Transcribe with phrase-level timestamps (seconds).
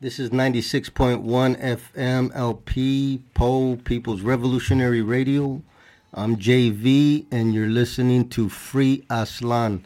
[0.00, 1.24] This is 96.1
[1.60, 5.60] FM LP, PO, People's Revolutionary Radio.
[6.14, 9.80] I'm JV, and you're listening to Free Aztlan.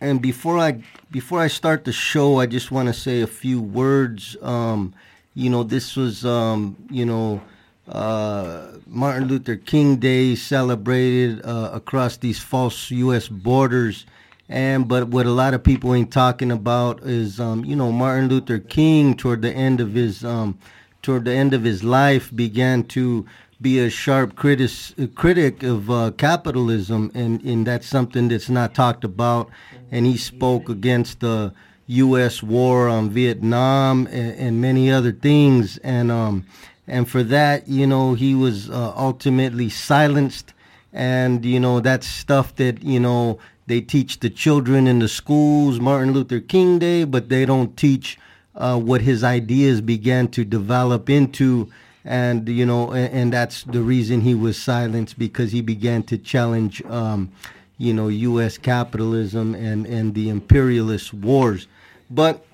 [0.00, 3.60] And before I before I start the show, I just want to say a few
[3.60, 4.36] words.
[4.42, 4.92] Um,
[5.34, 7.40] you know, this was um, you know
[7.88, 13.28] uh, Martin Luther King Day celebrated uh, across these false U.S.
[13.28, 14.04] borders
[14.48, 18.28] and but what a lot of people ain't talking about is, um, you know, Martin
[18.28, 20.58] Luther King toward the end of his um,
[21.02, 23.26] toward the end of his life began to
[23.60, 24.70] be a sharp critic
[25.14, 29.50] critic of uh, capitalism, and and that's something that's not talked about.
[29.90, 31.52] And he spoke against the
[31.86, 32.42] U.S.
[32.42, 36.46] war on Vietnam and, and many other things, and um,
[36.86, 40.52] and for that, you know, he was uh, ultimately silenced.
[40.92, 45.80] And you know that's stuff that you know they teach the children in the schools
[45.80, 48.18] Martin Luther King Day, but they don't teach
[48.54, 51.70] uh, what his ideas began to develop into.
[52.04, 56.16] And, you know, and, and, that's the reason he was silenced because he began to
[56.16, 57.32] challenge, um,
[57.78, 58.56] you know, U.S.
[58.56, 61.66] capitalism and, and the imperialist wars.
[62.08, 62.46] But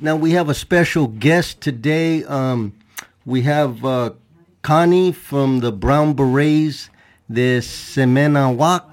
[0.00, 2.24] now we have a special guest today.
[2.24, 2.72] Um,
[3.26, 4.12] we have uh,
[4.62, 6.88] Connie from the Brown Berets
[7.28, 8.84] the Cemanahuac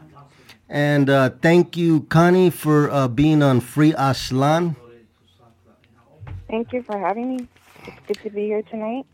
[0.70, 4.76] and uh, thank you, Connie, for uh, being on Free Aztlan.
[6.48, 7.48] Thank you for having me.
[7.86, 9.06] It's good to be here tonight.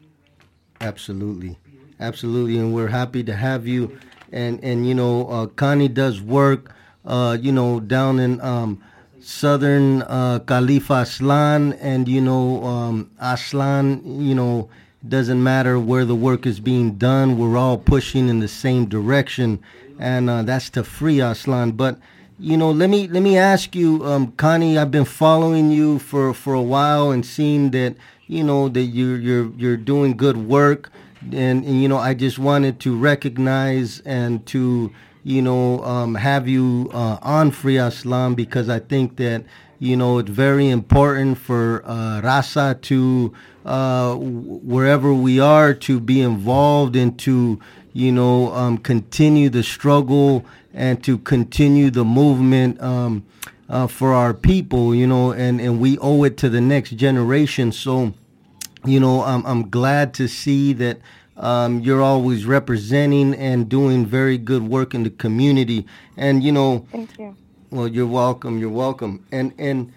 [0.80, 1.58] Absolutely,
[2.00, 3.98] absolutely, and we're happy to have you.
[4.32, 6.74] And and you know, uh, Connie does work,
[7.06, 8.82] uh, you know, down in um,
[9.20, 14.70] southern uh, Califia Aztlan, and you know, um, Aztlan, you know,
[15.08, 17.38] doesn't matter where the work is being done.
[17.38, 19.60] We're all pushing in the same direction
[20.02, 21.78] and uh, that's to free Aztlan.
[21.78, 21.98] But
[22.40, 24.78] you know, let me let me ask you, um, Connie.
[24.78, 27.96] I've been following you for for a while and seeing that
[28.28, 30.92] you know that you're you're you're doing good work,
[31.22, 34.92] and, and you know, I just wanted to recognize and to
[35.24, 39.44] you know um, have you uh, on Free Aztlan because I think that
[39.78, 43.34] you know it's very important for uh, Raza to
[43.66, 47.60] uh, wherever we are to be involved and to
[47.94, 53.26] you know, um, continue the struggle and to continue the movement um,
[53.70, 57.72] uh, for our people, you know, and, and we owe it to the next generation.
[57.72, 58.14] So,
[58.86, 61.00] you know, I'm, I'm glad to see that
[61.38, 65.86] um, you're always representing and doing very good work in the community.
[66.16, 67.36] And, you know, thank you.
[67.72, 68.60] Well, you're welcome.
[68.60, 69.26] You're welcome.
[69.32, 69.94] And, and,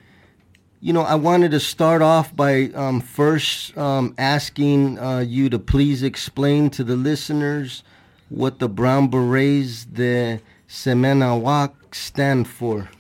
[0.85, 5.59] you know, I wanted to start off by um, first um, asking uh, you to
[5.59, 7.83] please explain to the listeners
[8.29, 12.91] what the Brown Berets de Cemanahuac stand for.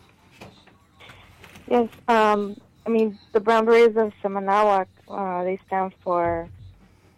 [1.69, 6.49] Yes, um, I mean, the Brown Berets of Cemanahuac, uh, they stand for,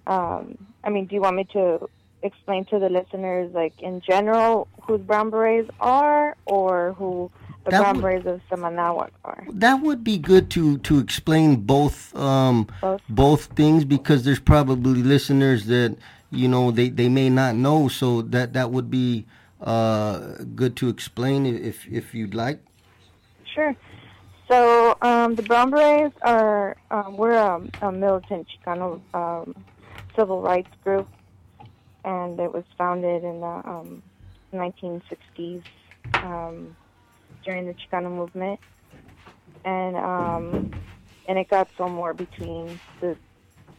[0.08, 1.88] um, I mean, do you want me to
[2.22, 7.30] explain to the listeners, like, in general, who the Brown Berets are, or who
[7.66, 9.44] the that Brown Berets of Cemanahuac are.
[9.50, 13.02] That would be good to to explain both um, both.
[13.08, 15.96] both things because there's probably listeners that
[16.30, 19.26] you know they, they may not know, so that that would be
[19.60, 20.18] uh,
[20.54, 22.62] good to explain if if you'd like.
[23.52, 23.74] Sure.
[24.48, 29.56] So um, the Brown Berets are um, we're a, a, militant Chicano um,
[30.14, 31.08] civil rights group,
[32.04, 34.00] and it was founded in the
[34.54, 35.64] 1960s.
[37.46, 38.58] During the Chicano movement,
[39.64, 40.72] and um,
[41.28, 43.16] and it got so more between the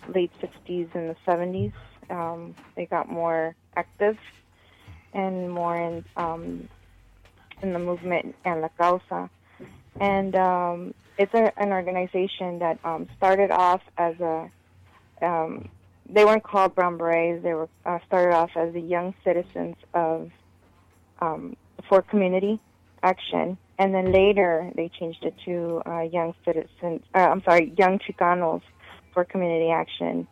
[0.07, 1.73] late '60s and the '70s.
[2.09, 4.17] Um, they got more active
[5.13, 6.69] and more in um,
[7.61, 9.29] in the movement and la causa,
[9.99, 14.49] and um, it's a, an organization that um, started off as a
[15.21, 15.67] um,
[16.09, 17.43] they weren't called Brown Berets.
[17.43, 20.31] They were uh, started off as the young citizens of
[21.19, 21.57] um,
[21.89, 22.61] for community
[23.03, 27.01] action, and then later they changed it to uh, Young Citizens.
[27.13, 28.61] Uh, I'm sorry, Young Chicanos
[29.13, 30.27] for Community Action,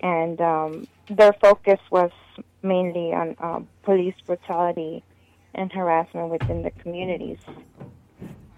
[0.00, 2.10] and um, their focus was
[2.62, 5.02] mainly on uh, police brutality
[5.54, 7.38] and harassment within the communities.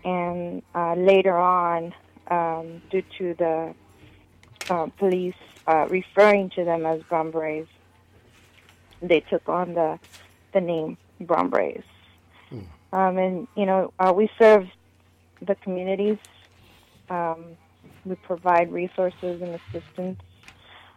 [0.05, 1.95] And uh, later on,
[2.29, 3.75] um, due to the
[4.71, 5.35] uh, police
[5.67, 7.31] uh, referring to them as Brown
[9.03, 9.99] they took on the
[10.53, 11.51] the name Brown.
[12.93, 14.67] Um, and, you know, uh, we serve
[15.41, 16.19] the communities.
[17.09, 17.57] Um,
[18.05, 20.21] we provide resources and assistance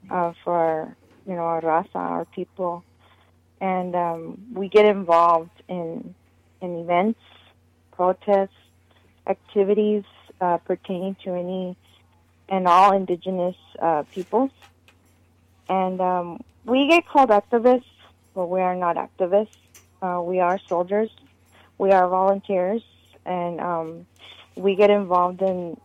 [0.10, 0.98] uh, for our,
[1.28, 2.84] you know, our raza, our people.
[3.62, 6.14] And um, we get involved in,
[6.62, 7.20] in events,
[7.92, 8.50] protests,
[9.28, 10.04] activities
[10.42, 11.78] uh, pertaining to any
[12.50, 14.52] and all indigenous uh, peoples.
[15.70, 17.86] And um, we get called activists,
[18.36, 19.56] but we are not activists.
[20.02, 21.10] Uh, we are soldiers.
[21.78, 22.82] We are volunteers,
[23.26, 24.06] and um,
[24.56, 25.80] we get involved in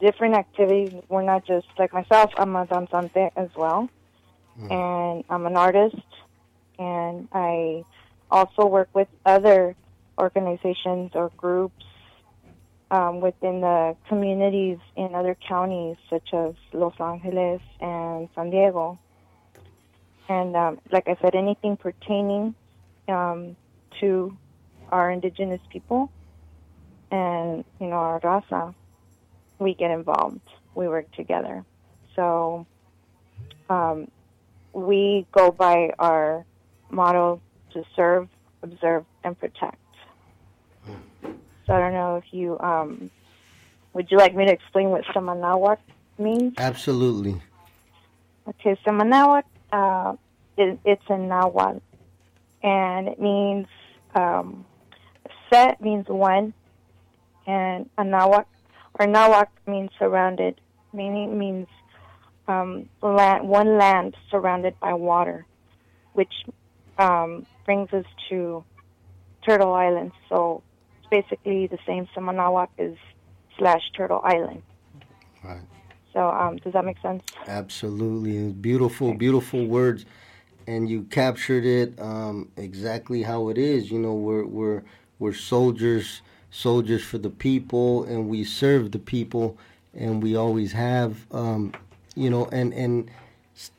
[0.00, 0.92] different activities.
[1.08, 2.32] We're not just like myself.
[2.36, 3.88] I'm a danzante as well,
[4.58, 4.70] mm.
[4.70, 5.96] and I'm an artist,
[6.78, 7.84] and I
[8.30, 9.76] also work with other
[10.18, 11.84] organizations or groups
[12.90, 18.98] um, within the communities in other counties such as Los Angeles and San Diego.
[20.28, 22.54] And um, like I said, anything pertaining
[23.08, 23.56] um,
[24.00, 24.36] to
[24.94, 26.08] our indigenous people
[27.10, 28.74] and you know our raza,
[29.58, 30.40] we get involved.
[30.76, 31.64] We work together.
[32.14, 32.66] So
[33.68, 34.08] um,
[34.72, 36.46] we go by our
[36.90, 37.42] motto
[37.72, 38.28] to serve,
[38.62, 39.78] observe, and protect.
[41.66, 43.10] So I don't know if you um,
[43.94, 45.78] would you like me to explain what Cemanahuac
[46.18, 46.54] means?
[46.56, 47.42] Absolutely.
[48.48, 50.14] Okay, Cemanahuac, uh,
[50.56, 51.80] it, it's in Nahuatl,
[52.62, 53.66] and it means
[54.14, 54.66] um,
[55.50, 56.54] set means one,
[57.46, 58.46] and Anahuac
[58.98, 60.60] or nawak means surrounded,
[60.92, 61.66] meaning means
[62.46, 65.46] um, land, one land surrounded by water,
[66.12, 66.32] which
[66.98, 68.64] um, brings us to
[69.44, 70.12] Turtle Island.
[70.28, 70.62] So
[70.98, 72.96] it's basically the same Cemanahuac is
[73.58, 74.62] slash Turtle Island.
[75.42, 75.60] Right.
[76.12, 77.22] So um, does that make sense?
[77.46, 78.52] Absolutely.
[78.52, 80.06] Beautiful, beautiful words.
[80.66, 83.90] And you captured it um, exactly how it is.
[83.90, 84.82] You know, we're we're
[85.18, 86.20] we're soldiers,
[86.50, 89.56] soldiers for the people, and we serve the people,
[89.94, 91.26] and we always have.
[91.32, 91.72] Um,
[92.14, 93.10] you know, and and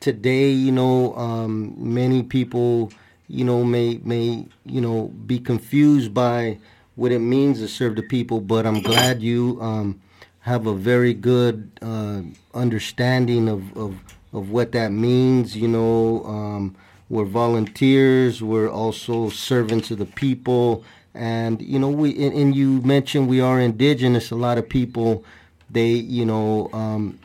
[0.00, 2.92] today, you know, um, many people
[3.28, 6.58] you know, may may you know be confused by
[6.94, 8.40] what it means to serve the people.
[8.40, 10.00] But I'm glad you um,
[10.40, 12.22] have a very good uh,
[12.54, 13.98] understanding of, of
[14.32, 15.56] of what that means.
[15.56, 16.76] You know, um,
[17.08, 18.42] we're volunteers.
[18.42, 20.84] We're also servants of the people,
[21.16, 24.30] and you know, we and, and you mentioned we are indigenous.
[24.30, 25.24] A lot of people,
[25.70, 27.18] they you know, um,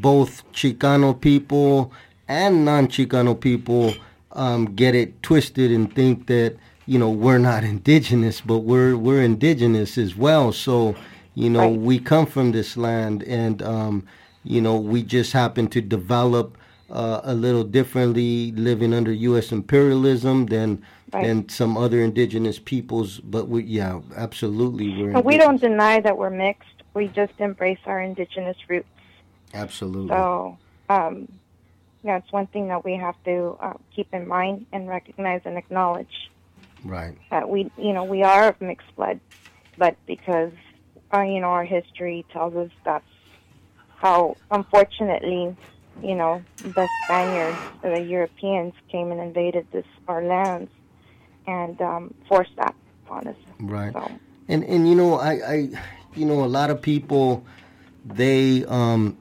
[0.00, 1.92] both Chicano people
[2.26, 3.94] and non-Chicano people
[4.32, 6.56] um, get it twisted and think that
[6.86, 10.52] you know we're not indigenous, but we're we're indigenous as well.
[10.52, 10.96] So
[11.34, 11.78] you know right.
[11.78, 14.06] we come from this land, and um,
[14.42, 16.57] you know we just happen to develop
[16.90, 19.52] uh, a little differently, living under U.S.
[19.52, 20.82] imperialism than
[21.12, 21.26] right.
[21.26, 23.20] than some other indigenous peoples.
[23.20, 25.20] But we, yeah, absolutely, we're.
[25.20, 26.68] we don't deny that we're mixed.
[26.94, 28.88] We just embrace our indigenous roots.
[29.54, 30.08] Absolutely.
[30.08, 30.58] So,
[30.88, 31.28] um,
[32.04, 36.30] that's one thing that we have to uh, keep in mind and recognize and acknowledge.
[36.84, 37.16] Right.
[37.30, 39.20] That we, you know, we are of mixed blood,
[39.76, 40.52] but because,
[41.12, 43.04] uh, you know, our history tells us that's
[43.96, 45.56] how, unfortunately,
[46.02, 50.70] you know, the Spaniards, the Europeans came and invaded this our lands
[51.46, 52.74] and um, forced that
[53.04, 53.36] upon us.
[53.60, 53.92] Right.
[53.92, 54.10] So.
[54.48, 55.68] And and you know, I, I,
[56.14, 57.44] you know, a lot of people,
[58.04, 59.16] they, um,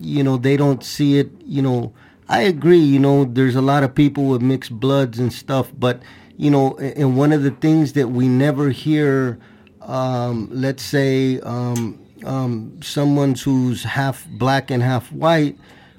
[0.00, 1.92] you know, they don't see it, you know
[2.28, 2.78] I agree.
[2.78, 6.02] You know, there's a lot of people with mixed bloods and stuff, but
[6.36, 9.38] you know, and one of the things that we never hear,
[9.82, 15.56] um, let's say, um, um, someone who's half black and half white,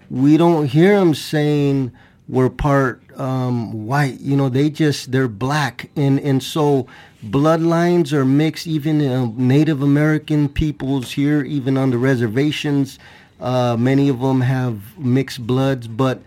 [0.09, 1.91] we don't hear them saying
[2.27, 4.19] we're part um, white.
[4.19, 6.87] You know, they just they're black, and and so
[7.23, 8.67] bloodlines are mixed.
[8.67, 12.99] Even uh, Native American peoples here, even on the reservations
[13.39, 16.21] uh, many of them have mixed bloods, but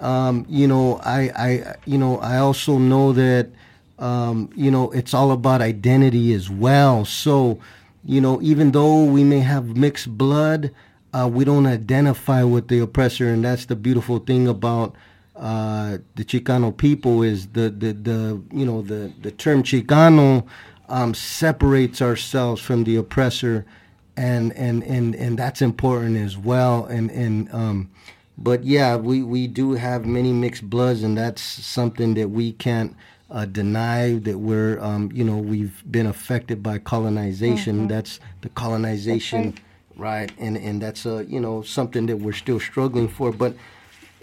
[0.00, 3.50] um, you know, I, I, you know, I also know that
[3.98, 7.04] um, you know it's all about identity as well.
[7.04, 7.58] So,
[8.04, 10.70] you know, even though we may have mixed blood,
[11.12, 14.94] uh, we don't identify with the oppressor, and that's the beautiful thing about
[15.36, 20.46] uh, the Chicano people is the, the, the you know the the term Chicano
[20.88, 23.64] um, separates ourselves from the oppressor
[24.16, 26.84] and and and and that's important as well.
[26.84, 27.90] And and um,
[28.36, 32.94] but yeah, we we do have many mixed bloods, and that's something that we can't.
[33.32, 37.76] Uh, deny that we're, um, you know, we've been affected by colonization.
[37.76, 37.86] Mm-hmm.
[37.86, 39.54] That's the colonization,
[40.00, 40.32] right?
[40.38, 43.30] And and that's a, you know, something that we're still struggling for.
[43.30, 43.54] But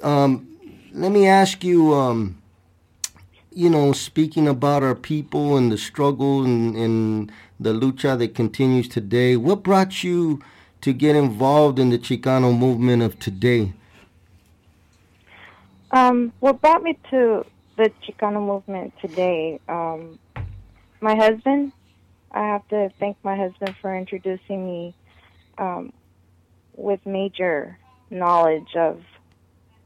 [0.02, 0.48] um,
[0.92, 2.42] let me ask you, um,
[3.54, 8.88] you know, speaking about our people and the struggle and, and the lucha that continues
[8.88, 9.38] today.
[9.38, 10.42] What brought you
[10.82, 13.74] to get involved in the Chicano movement of today?
[15.92, 17.46] Um, what brought me to
[17.78, 19.60] the Chicano movement today?
[19.70, 20.20] Um,
[21.00, 21.72] my husband.
[22.30, 24.94] I have to thank my husband for introducing me
[25.58, 25.94] um,
[26.74, 27.78] with Major
[28.10, 29.02] knowledge of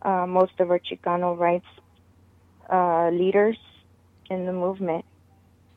[0.01, 1.65] uh, most of our Chicano rights
[2.69, 3.57] uh, leaders
[4.29, 5.05] in the movement.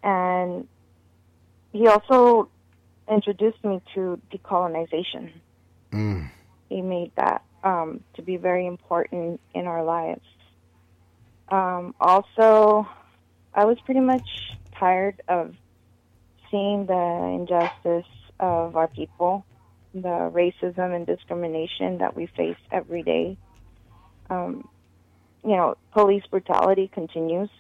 [0.03, 0.69] And
[1.73, 2.49] he also
[3.11, 5.33] introduced me to decolonization.
[5.93, 6.31] Mm.
[6.69, 10.25] He made that um, to be very important in our lives.
[11.49, 12.89] Um, also,
[13.55, 14.27] I was pretty much
[14.79, 15.55] tired of
[16.51, 18.11] seeing the injustice
[18.41, 19.45] of our people,
[19.95, 23.39] the racism and discrimination that we face every day.
[24.29, 24.69] Um,
[25.45, 27.51] you know, police brutality continues.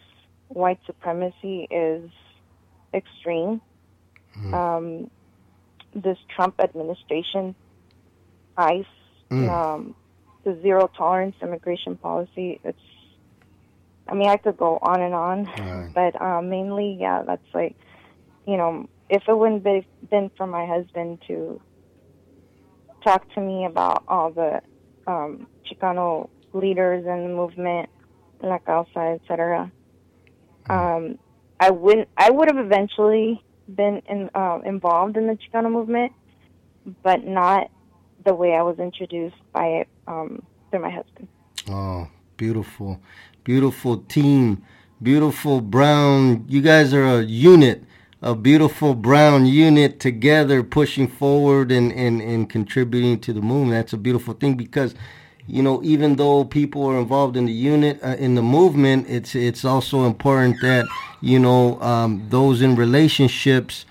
[0.48, 2.10] White supremacy is
[2.92, 3.60] extreme.
[4.36, 4.54] Mm.
[4.54, 5.10] Um,
[5.94, 7.54] this Trump administration,
[8.56, 8.84] ICE,
[9.30, 9.48] Mm.
[9.48, 9.94] um,
[10.44, 12.78] the zero tolerance immigration policy, it's,
[14.08, 15.90] I mean, I could go on and on, Right.
[15.94, 17.76] but um, mainly, yeah, that's like,
[18.46, 21.60] you know, if it wouldn't be been for my husband to
[23.04, 24.60] talk to me about all the
[25.06, 27.88] um, Chicano leaders and the movement,
[28.42, 29.70] La Causa, etc.,
[30.68, 31.18] um,
[31.60, 32.08] I wouldn't.
[32.16, 36.12] I would have eventually been in, uh, involved in the Chicano movement,
[37.02, 37.70] but not
[38.24, 41.28] the way I was introduced by it um, through my husband.
[41.68, 43.00] Oh, beautiful,
[43.44, 44.62] beautiful team,
[45.02, 46.44] beautiful brown.
[46.48, 47.84] You guys are a unit,
[48.24, 53.72] a beautiful brown unit together, pushing forward and and and contributing to the movement.
[53.72, 54.94] That's a beautiful thing because.
[55.46, 59.34] You know, even though people are involved in the unit, uh, in the movement, it's
[59.34, 60.86] it's also important that
[61.20, 63.84] you know um, those in relationships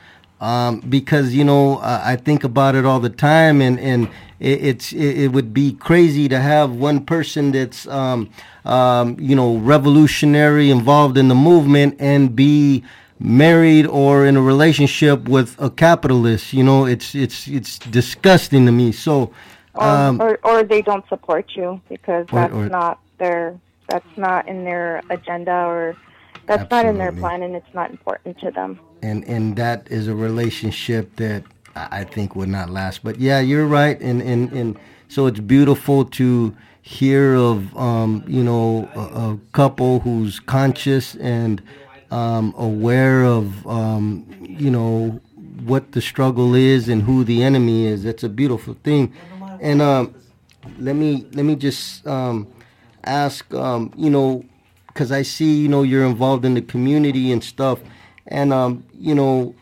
[0.44, 4.10] um, because you know uh, I think about it all the time, and and
[4.40, 8.30] it, it's it, it would be crazy to have one person that's um,
[8.66, 12.84] um, you know revolutionary, involved in the movement, and be
[13.20, 16.54] married or in a relationship with a capitalist.
[16.54, 18.92] You know, it's it's it's disgusting to me.
[18.92, 19.32] So.
[19.76, 23.56] Or, Um, or, or they don't support you because Or- that's or- not their
[23.90, 25.96] that's not in their agenda or
[26.46, 28.78] that's not in their plan and it's not important to them.
[29.02, 31.42] and and that is a relationship that
[31.76, 33.04] I I think would not last.
[33.04, 34.78] But yeah, you're right, and and and
[35.08, 36.54] so it's beautiful to
[36.84, 41.62] hear of um, you know a, a couple who's conscious and
[42.14, 45.20] um, aware of um, you know
[45.66, 48.04] what the struggle is and who the enemy is.
[48.04, 49.12] That's a beautiful thing,
[49.60, 50.14] and um,
[50.78, 52.48] let me let me just um,
[53.04, 54.46] ask um, you know
[54.88, 57.80] because I see you know you're involved in the community and stuff,
[58.28, 59.56] and um, you know,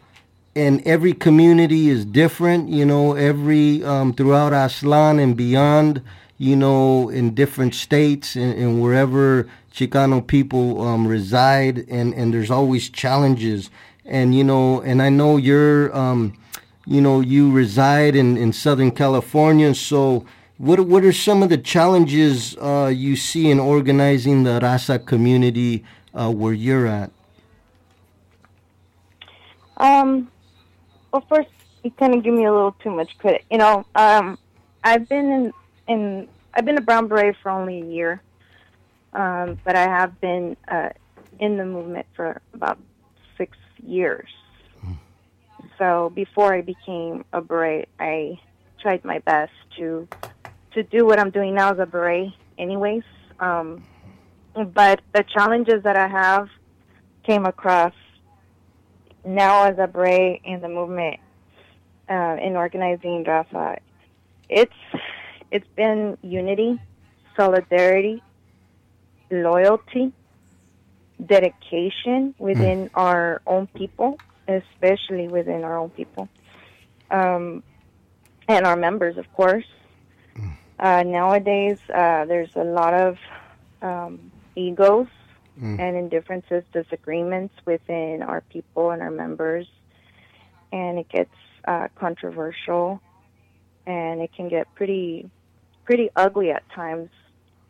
[0.54, 2.68] and every community is different.
[2.68, 6.02] You know, every throughout Aztlan and beyond.
[6.38, 12.52] You know, in different states and, and wherever Chicano people um, reside, and and there's
[12.52, 13.70] always challenges.
[14.06, 16.38] And you know, and I know you're, um,
[16.86, 20.26] you know, you reside in in Southern California, so.
[20.58, 25.84] What what are some of the challenges uh, you see in organizing the Raza community
[26.14, 27.10] uh, where you're at?
[29.78, 30.30] Um,
[31.12, 31.50] well, first,
[31.84, 33.44] you kind of give me a little too much credit.
[33.50, 34.38] You know, um,
[34.84, 35.54] I've been in,
[35.88, 38.22] in I've been a brown beret for only a year,
[39.14, 40.90] um, but I have been uh,
[41.40, 42.80] in the movement for about
[43.38, 44.30] six years.
[45.78, 48.40] So before I became a beret, I
[48.82, 50.08] tried my best to
[50.74, 53.04] to do what I'm doing now as a beret, anyways.
[53.40, 53.84] Um,
[54.54, 56.50] but the challenges that I have
[57.24, 57.94] came across
[59.26, 61.20] now as a beret in the movement
[62.10, 63.80] uh, in organizing Raza,
[64.50, 64.72] it's
[65.50, 66.80] it's been unity,
[67.36, 68.22] solidarity,
[69.32, 70.14] loyalty,
[71.26, 76.30] dedication within our own people, especially within our own people,
[77.10, 77.64] um,
[78.48, 79.66] and our members, of course.
[80.80, 83.18] Uh, nowadays, uh, there's a lot of
[83.82, 85.08] um, egos
[85.60, 85.80] Mm.
[85.80, 89.68] and indifferences, disagreements within our people and our members,
[90.72, 91.36] and it gets
[91.68, 93.02] uh, controversial,
[93.86, 95.30] and it can get pretty,
[95.84, 97.10] pretty ugly at times.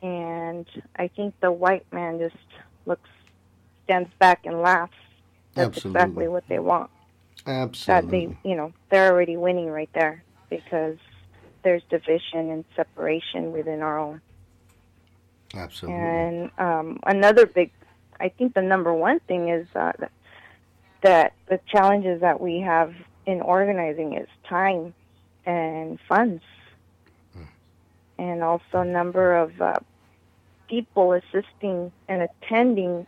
[0.02, 2.36] And I think the white man just
[2.86, 3.10] looks,
[3.84, 4.94] stands back and laughs.
[5.54, 6.02] That's Absolutely.
[6.02, 6.90] exactly what they want.
[7.46, 8.28] Absolutely.
[8.28, 10.98] That they, you know, they're already winning right there because
[11.64, 14.22] there's division and separation within our own.
[15.54, 16.02] Absolutely.
[16.02, 17.72] And um, another big,
[18.20, 20.12] I think the number one thing is uh, that,
[21.02, 22.94] that the challenges that we have
[23.26, 24.94] in organizing is time
[25.46, 26.44] and funds,
[28.18, 29.80] and also number of uh,
[30.72, 33.06] people assisting and attending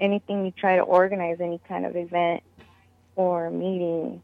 [0.00, 2.42] anything you try to organize, any kind of event
[3.14, 4.22] or meeting,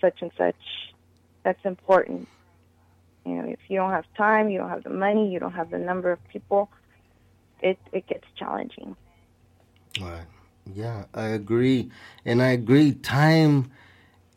[0.00, 0.54] such and such.
[1.42, 2.28] That's important.
[3.26, 5.70] You know, if you don't have time, you don't have the money, you don't have
[5.70, 6.70] the number of people,
[7.60, 8.96] it it gets challenging.
[10.00, 10.26] Right.
[10.72, 11.90] Yeah, I agree.
[12.24, 13.70] And I agree time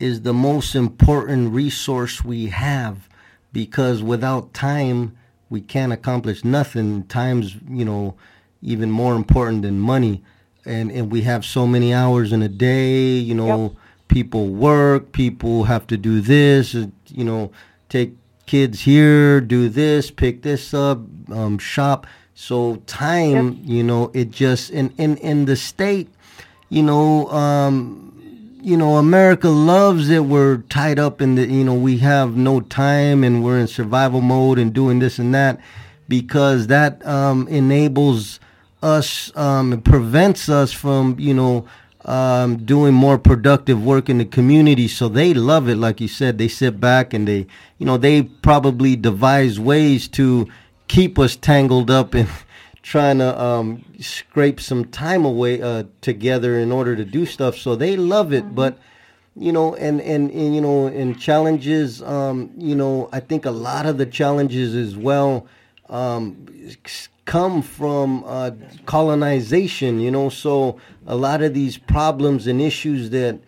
[0.00, 3.08] is the most important resource we have
[3.52, 5.16] because without time
[5.52, 7.04] we can't accomplish nothing.
[7.08, 8.14] Time's, you know,
[8.62, 10.24] even more important than money.
[10.64, 13.72] And and we have so many hours in a day, you know, yep.
[14.08, 17.52] people work, people have to do this, uh, you know,
[17.90, 18.14] take
[18.46, 22.06] kids here, do this, pick this up, um, shop.
[22.34, 23.56] So time, yep.
[23.64, 26.08] you know, it just in in in the state,
[26.70, 28.11] you know, um,
[28.62, 32.60] you know, America loves that we're tied up in the, you know, we have no
[32.60, 35.60] time and we're in survival mode and doing this and that
[36.08, 38.38] because that um, enables
[38.80, 41.66] us, um, it prevents us from, you know,
[42.04, 44.86] um, doing more productive work in the community.
[44.86, 45.76] So they love it.
[45.76, 47.46] Like you said, they sit back and they,
[47.78, 50.48] you know, they probably devise ways to
[50.86, 52.28] keep us tangled up in
[52.82, 57.56] trying to um, scrape some time away uh, together in order to do stuff.
[57.56, 58.54] So they love it, mm-hmm.
[58.54, 58.78] but
[59.34, 62.02] you know, and, and, and you know, and challenges.
[62.02, 65.46] Um, you know, I think a lot of the challenges as well
[65.88, 66.46] um,
[67.24, 68.50] come from uh,
[68.84, 70.00] colonization.
[70.00, 73.38] You know, so a lot of these problems and issues that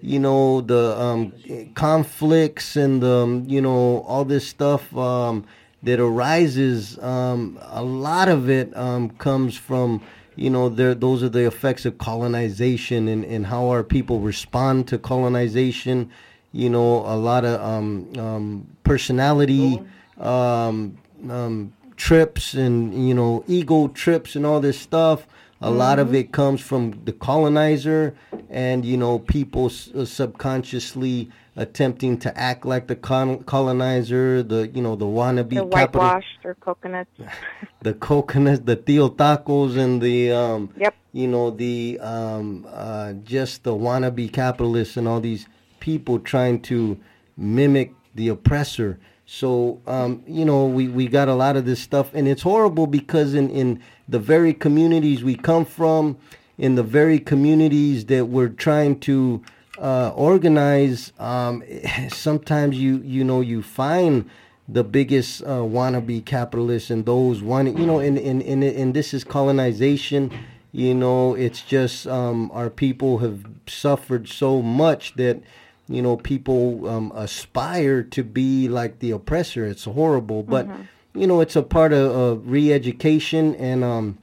[0.00, 1.32] you know the um,
[1.74, 5.46] conflicts and the um, you know all this stuff um,
[5.84, 10.02] that arises, um, a lot of it um, comes from,
[10.34, 14.88] you know, there, those are the effects of colonization and, and how our people respond
[14.88, 16.10] to colonization.
[16.52, 19.82] You know, a lot of um, um personality
[20.18, 20.96] um,
[21.28, 25.26] um, trips and, you know, ego trips and all this stuff.
[25.60, 25.78] A mm-hmm.
[25.78, 26.16] lot of mm-hmm.
[26.16, 28.14] it comes from the colonizer
[28.50, 34.82] and, you know, people s- uh, subconsciously attempting to act like the colonizer, the you
[34.82, 37.10] know the wannabe the whitewashed or coconuts,
[37.82, 43.62] the coconuts, the tío tacos, and the um, yep, you know the um, uh, just
[43.62, 45.46] the wannabe capitalists and all these
[45.80, 46.98] people trying to
[47.36, 48.98] mimic the oppressor.
[49.26, 52.86] So um, you know we, we got a lot of this stuff, and it's horrible
[52.86, 56.18] because in in the very communities we come from,
[56.58, 59.42] in the very communities that we're trying to
[59.78, 61.62] uh, organize, um,
[62.08, 64.28] sometimes you you know you find
[64.68, 69.14] the biggest uh, wannabe capitalists and those one you know and and, and and this
[69.14, 70.30] is colonization.
[70.72, 75.40] You know, it's just um, our people have suffered so much that
[75.88, 79.66] you know people um, aspire to be like the oppressor.
[79.66, 81.20] It's horrible, but mm-hmm.
[81.20, 84.18] you know it's a part of, of re-education and um,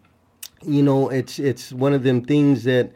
[0.62, 2.92] you know it's it's one of them things that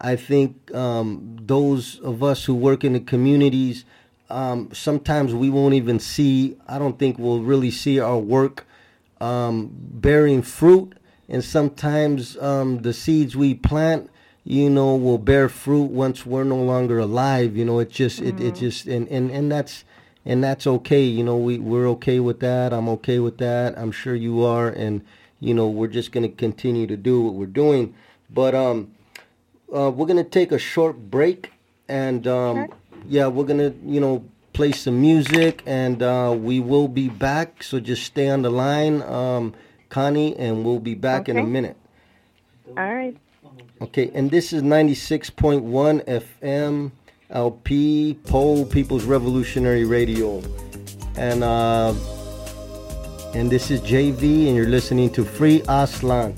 [0.00, 3.84] I think um, those of us who work in the communities,
[4.30, 8.66] um, sometimes we won't even see, I don't think we'll really see our work
[9.20, 10.94] um, bearing fruit.
[11.28, 14.10] And sometimes um, the seeds we plant,
[14.42, 17.56] you know, will bear fruit once we're no longer alive.
[17.56, 18.38] You know, it just, mm-hmm.
[18.38, 18.60] it, it mm-hmm.
[18.60, 19.84] just, and, and, and that's,
[20.24, 21.02] and that's okay.
[21.02, 22.72] You know, we, we're okay with that.
[22.72, 23.78] I'm okay with that.
[23.78, 24.68] I'm sure you are.
[24.68, 25.02] And,
[25.40, 27.94] you know, we're just going to continue to do what we're doing.
[28.30, 28.92] But, um,
[29.74, 31.52] uh, we're gonna take a short break,
[31.88, 32.68] and um,
[33.06, 37.62] yeah, we're gonna you know play some music, and uh, we will be back.
[37.62, 39.54] So just stay on the line, um,
[39.88, 41.32] Connie, and we'll be back okay.
[41.32, 41.76] in a minute.
[42.68, 43.16] All right.
[43.80, 46.92] Okay, and this is ninety six point one FM.
[47.30, 50.42] LP Pole People's Revolutionary Radio,
[51.16, 51.94] and uh,
[53.34, 56.36] and this is JV, and you're listening to Free Aztlan.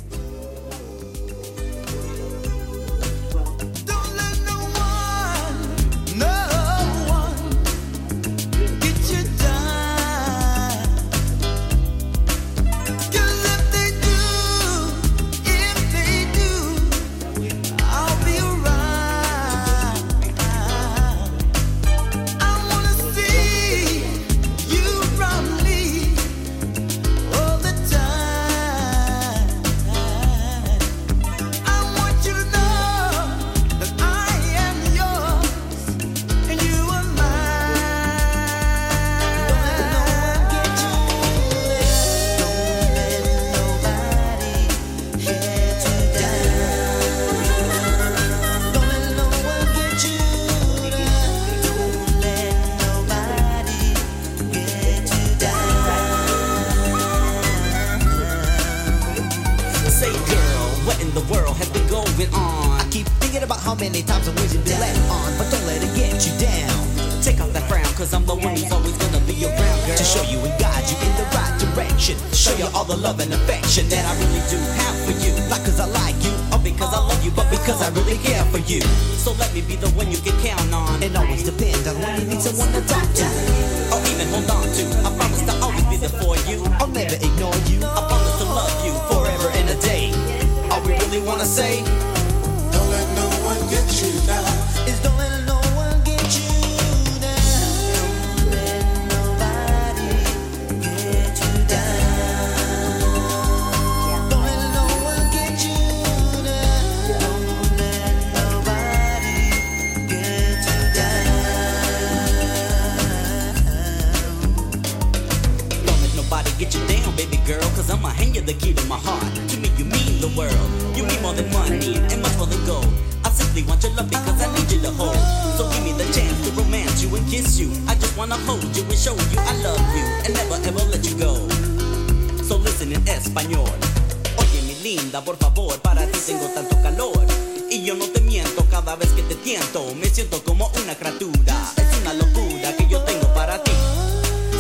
[133.67, 134.43] In.
[134.43, 137.27] Oye mi linda, por favor, para ti tengo tanto calor.
[137.71, 139.95] Y yo no te miento cada vez que te tiento.
[139.95, 141.73] Me siento como una criatura.
[141.77, 143.73] Es una locura que yo tengo para ti.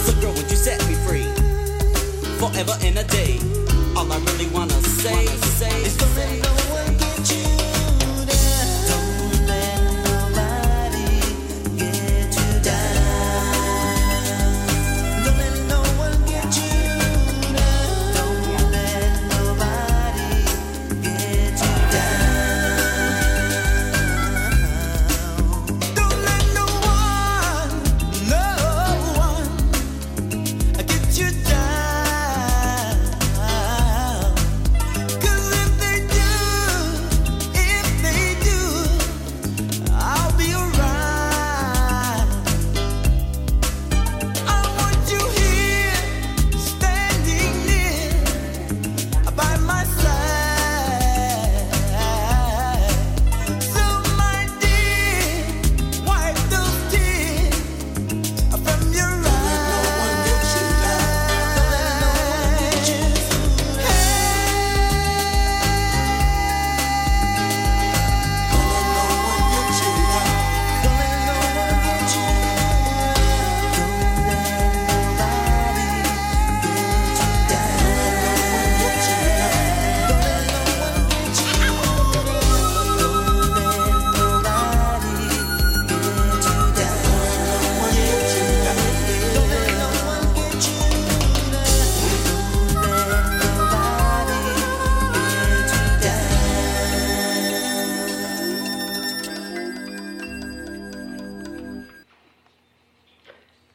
[0.06, 1.28] So girl, would you set me free?
[2.38, 3.38] Forever and a day.
[3.94, 5.26] All I really wanna say,
[5.58, 5.96] say is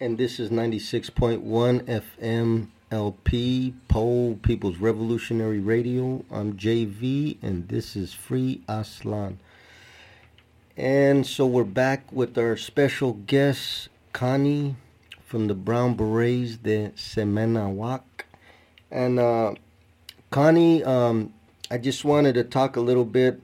[0.08, 1.42] And this is 96.1
[1.84, 6.24] FM LP, Pole People's Revolutionary Radio.
[6.32, 9.36] I'm JV, and this is Free Aztlan.
[10.78, 14.78] And so we're back with our special guest, Connie
[15.26, 18.04] from the Brown Berets de Cemanahuac.
[18.90, 19.56] And uh,
[20.30, 21.34] Connie, um,
[21.70, 23.42] I just wanted to talk a little bit,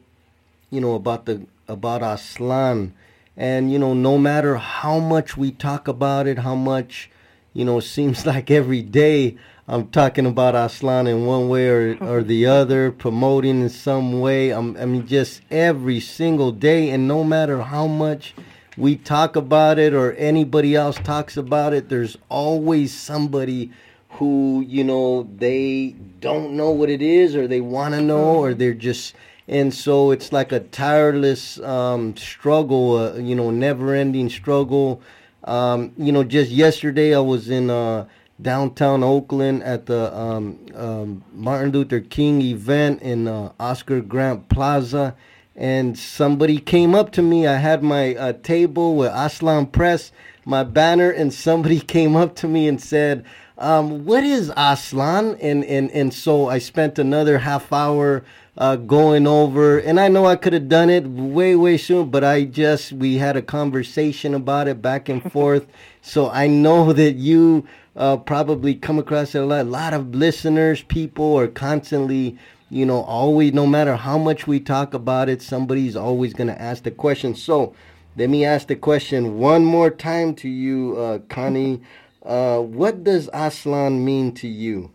[0.69, 2.93] you know, about the about Aztlan.
[3.35, 7.09] And you know, no matter how much we talk about it, how much,
[7.53, 11.97] you know, it seems like every day I'm talking about Aztlan in one way or,
[12.03, 14.51] or the other, promoting in some way.
[14.51, 18.35] I'm, I mean, just every single day, and no matter how much
[18.77, 23.71] we talk about it or anybody else talks about it, there's always somebody
[24.09, 28.49] who, you know, they don't know what it is or they want to know or
[28.49, 28.57] uh-huh.
[28.57, 29.15] they're just
[29.47, 35.01] and so it's like a tireless um, struggle, uh, you know, never-ending struggle.
[35.43, 38.05] Um, you know, just yesterday I was in uh,
[38.41, 45.15] downtown Oakland at the um, um, Martin Luther King event in uh, Oscar Grant Plaza,
[45.55, 47.45] and somebody came up to me.
[47.45, 50.11] I had my uh, table with Aztlan Press,
[50.45, 53.25] my banner, and somebody came up to me and said,
[53.57, 58.23] um, "What is Aztlan?" And and and so I spent another half hour
[58.57, 62.23] uh, going over, and I know I could have done it way, way soon, but
[62.23, 65.65] I just, we had a conversation about it back and forth.
[66.01, 69.61] So I know that you uh, probably come across it a lot.
[69.61, 72.37] A lot of listeners, people are constantly,
[72.69, 76.61] you know, always, no matter how much we talk about it, somebody's always going to
[76.61, 77.35] ask the question.
[77.35, 77.73] So
[78.15, 81.81] let me ask the question one more time to you, uh, Connie.
[82.23, 84.91] Uh, what does Aztlan mean to you?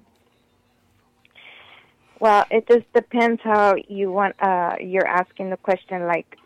[2.20, 4.34] Well, it just depends how you want.
[4.40, 6.36] Uh, you're asking the question like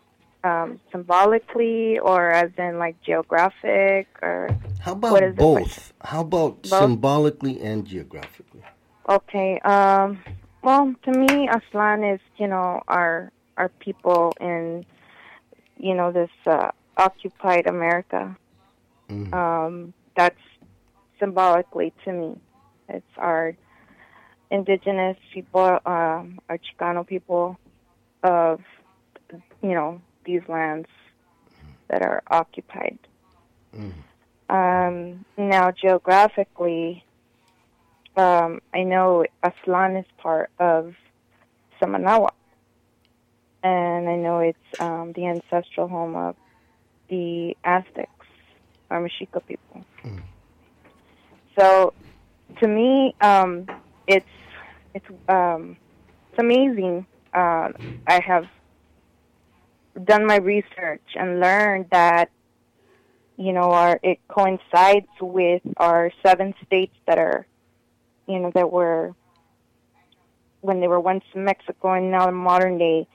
[0.43, 4.49] um, symbolically, or as in like geographic, or
[4.81, 5.93] How about is both?
[6.01, 6.79] How about Both?
[6.79, 8.61] symbolically and geographically?
[9.09, 9.59] Okay.
[9.61, 10.19] Um.
[10.61, 14.85] Well, to me, Aztlan is you know our our people in
[15.77, 18.37] you know this uh, occupied America.
[19.09, 19.33] Mm.
[19.33, 19.93] Um.
[20.15, 20.39] That's
[21.19, 22.37] symbolically to me.
[22.89, 23.55] It's our
[24.53, 27.57] indigenous people, um, our Chicano people
[28.21, 28.61] of
[29.61, 30.87] you know these lands
[31.89, 32.99] that are occupied.
[33.75, 33.93] Mm.
[34.49, 37.03] Um, now, geographically,
[38.15, 40.93] um, I know Aztlan is part of
[41.81, 42.29] Samanawa,
[43.63, 46.35] and I know it's um, the ancestral home of
[47.09, 48.27] the Aztecs,
[48.91, 49.83] or Mexica people.
[50.03, 50.21] Mm.
[51.57, 51.93] So,
[52.61, 53.65] to me, um,
[54.07, 54.25] it's
[54.93, 55.77] it's um,
[56.31, 57.05] it's amazing.
[57.33, 57.69] Uh,
[58.07, 58.45] I have
[60.03, 62.29] done my research and learned that
[63.37, 67.45] you know our it coincides with our seven states that are
[68.27, 69.13] you know that were
[70.61, 73.07] when they were once Mexico and now in modern day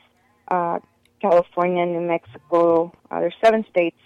[0.51, 0.79] uh,
[1.21, 2.93] California, New Mexico.
[3.11, 3.97] Uh, there's seven states.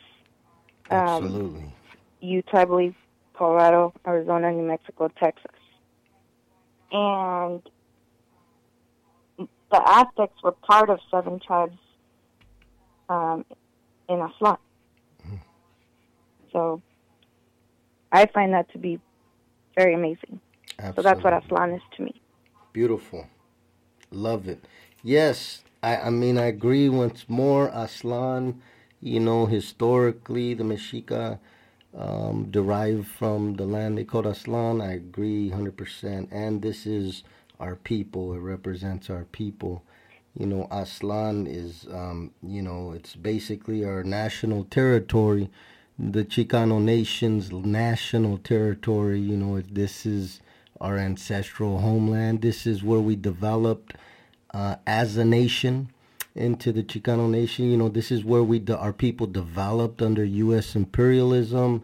[0.91, 1.75] Um, Absolutely.
[2.21, 2.95] Utah, I believe,
[3.35, 5.62] Colorado, Arizona, New Mexico, Texas.
[6.93, 7.63] And
[9.71, 11.79] the Aztecs were part of seven tribes
[13.09, 13.45] um,
[14.09, 14.59] in Aztlan.
[16.53, 16.83] So
[18.13, 19.01] I find that to be
[19.75, 20.41] very amazing.
[20.95, 22.21] So that's what Aztlan is to me.
[22.73, 23.27] Beautiful.
[24.11, 24.65] Love it.
[25.03, 27.71] Yes, I, I mean, I agree once more.
[27.71, 28.57] Aztlan,
[29.01, 31.39] you know, historically, the Mexica
[31.97, 34.83] um, derived from the land they called Aztlan.
[34.83, 36.29] I agree 100%.
[36.31, 37.23] And this is
[37.61, 39.83] our people, it represents our people.
[40.39, 45.51] You know, Aztlan is, um, you know, it's basically our national territory,
[45.99, 49.21] the Chicano nation's national territory.
[49.21, 50.41] You know, this is
[50.81, 52.41] our ancestral homeland.
[52.41, 53.95] This is where we developed
[54.55, 55.91] uh, as a nation
[56.35, 57.71] into the Chicano nation.
[57.71, 60.75] You know, this is where we our people developed under U.S.
[60.75, 61.83] imperialism.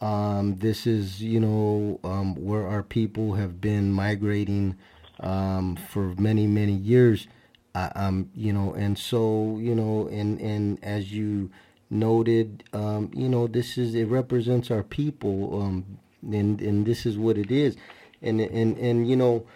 [0.00, 4.76] Um, this is, you know, um, where our people have been migrating
[5.20, 7.26] um, for many, many years.
[7.74, 11.50] Uh, um, you know, and so, you know, and and as you
[11.90, 17.18] noted, um, you know, this is it represents our people, um, and and this is
[17.18, 17.76] what it is,
[18.22, 19.46] and and and you know,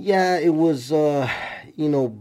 [0.00, 1.28] yeah, it was, uh,
[1.76, 2.16] you know,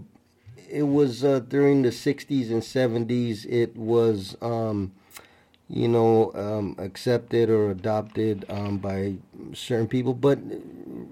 [0.70, 3.46] it was uh, during the 60s and 70s.
[3.46, 4.92] It was, um,
[5.70, 9.16] you know, um, accepted or adopted um, by
[9.54, 10.14] certain people.
[10.14, 10.40] But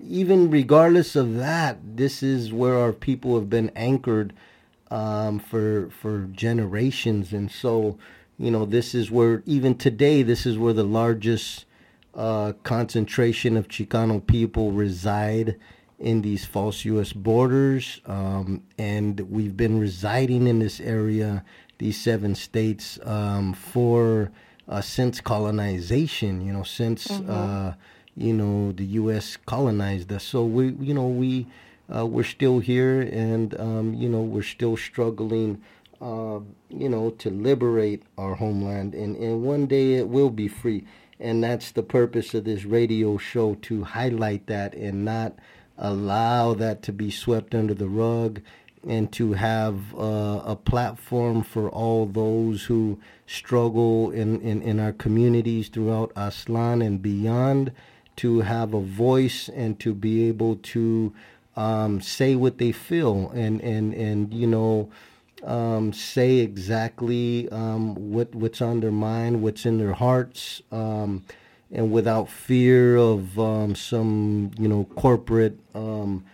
[0.03, 4.33] even regardless of that, this is where our people have been anchored
[4.91, 7.97] um, for for generations, and so
[8.37, 11.65] you know, this is where even today, this is where the largest
[12.13, 15.55] uh, concentration of Chicano people reside
[15.99, 17.13] in these false U.S.
[17.13, 21.43] borders, um, and we've been residing in this area,
[21.77, 24.31] these seven states, um, for
[24.67, 26.41] uh, since colonization.
[26.41, 27.75] You know, since uh,
[28.15, 29.37] you know the U.S.
[29.45, 30.23] colonized us.
[30.23, 31.47] So we, you know, we
[31.93, 35.61] uh, we're still here, and um, you know, we're still struggling.
[36.01, 40.83] Uh, you know, to liberate our homeland, and, and one day it will be free.
[41.21, 45.35] And that's the purpose of this radio show to highlight that and not
[45.77, 48.41] allow that to be swept under the rug
[48.87, 54.93] and to have uh, a platform for all those who struggle in, in, in our
[54.93, 57.71] communities throughout Aztlan and beyond
[58.17, 61.13] to have a voice and to be able to
[61.55, 64.89] um, say what they feel and, and, and you know,
[65.43, 71.23] um, say exactly um, what what's on their mind, what's in their hearts, um,
[71.71, 76.25] and without fear of um, some you know corporate um,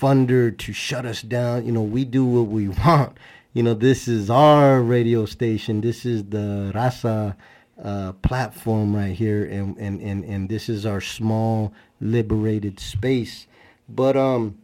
[0.00, 1.66] funder to shut us down.
[1.66, 3.16] You know, we do what we want.
[3.52, 5.80] You know, this is our radio station.
[5.80, 7.36] This is the Raza
[7.82, 13.46] uh, platform right here, and, and and and this is our small liberated space.
[13.88, 14.58] But um,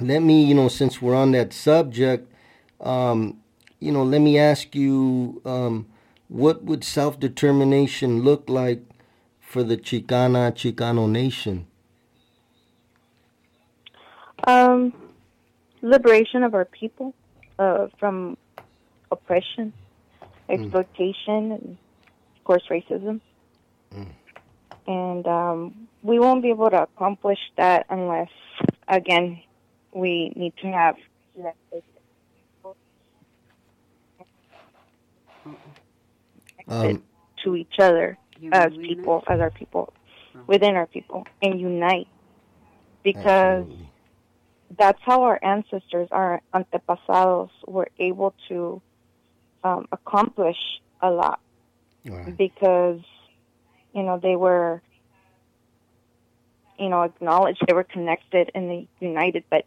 [0.00, 2.28] let me you know since we're on that subject
[2.82, 3.38] um,
[3.82, 5.86] you know, let me ask you, um,
[6.28, 8.82] what would self determination look like
[9.52, 11.66] for the Chicana Chicano nation?
[14.44, 14.94] Um,
[15.82, 17.14] liberation of our people
[17.58, 18.38] uh, from
[19.10, 19.74] oppression,
[20.48, 21.76] exploitation, and
[22.36, 23.20] of course racism.
[24.86, 28.30] And um, we won't be able to accomplish that unless,
[28.88, 29.42] again,
[29.92, 30.96] we need to have
[36.68, 37.02] Um,
[37.42, 38.16] to each other
[38.50, 39.92] as people, as our people,
[40.46, 42.08] within our people, and unite.
[43.02, 43.88] Because Absolutely.
[44.78, 48.80] that's how our ancestors, our antepasados, were able to
[49.64, 50.58] um, accomplish
[51.00, 51.40] a lot.
[52.04, 52.36] Right.
[52.36, 53.00] because
[53.92, 54.82] you know they were
[56.78, 59.66] you know acknowledged they were connected and they united but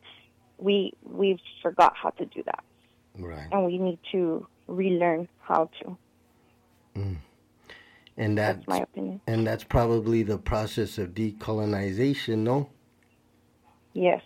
[0.58, 2.64] we we forgot how to do that.
[3.18, 3.48] Right.
[3.54, 5.98] and we need to relearn how to
[8.18, 12.70] And that's, that's my opinion and that's probably the process of decolonization, no?
[13.94, 14.22] yes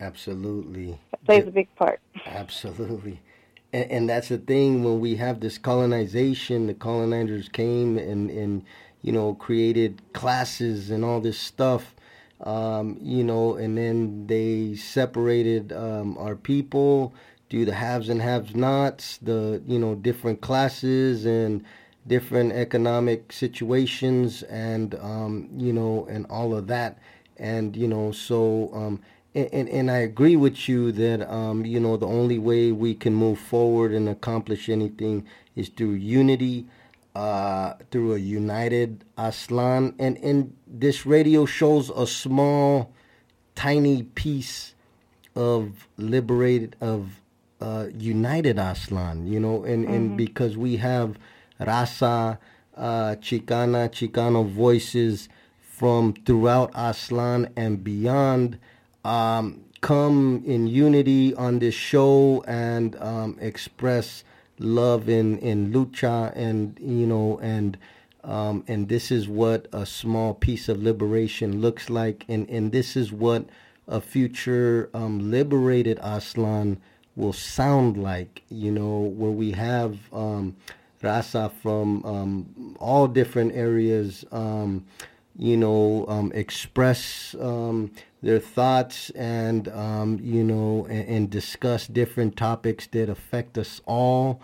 [0.00, 0.98] Absolutely.
[1.10, 3.20] that plays a big part Absolutely.
[3.72, 8.64] And, and that's the thing when we have this colonization, the colonizers came and, and
[9.02, 11.94] you know, created classes and all this stuff,
[12.42, 17.14] um, you know, and then they separated um, our people,
[17.48, 21.64] do the haves and haves nots, the, you know, different classes and
[22.06, 26.98] different economic situations and, um, you know, and all of that.
[27.36, 29.00] And, you know, so, um,
[29.34, 33.14] and, and, I agree with you that um, you know the only way we can
[33.14, 36.66] move forward and accomplish anything is through unity,
[37.14, 42.92] uh, through a united Aztlan, and and this radio shows a small,
[43.54, 44.74] tiny piece
[45.36, 47.20] of liberated of
[47.60, 51.16] uh, united Aztlan, you know, and and because we have
[51.60, 52.38] Raza,
[52.76, 55.28] uh, Chicana, Chicano voices
[55.60, 58.58] from throughout Aztlan and beyond
[59.04, 64.24] um, come in unity on this show and um, express
[64.58, 67.78] love in, in lucha and you know and
[68.24, 72.24] um, and this is what a small piece of liberation looks like.
[72.28, 73.46] And, and this is what
[73.88, 76.78] a future um, liberated Aztlan
[77.16, 80.56] will sound like you know where we have um,
[81.02, 84.84] Raza from um, all different areas um,
[85.40, 87.90] you know, um, express um,
[88.22, 94.42] their thoughts and, um, you know, and, and discuss different topics that affect us all,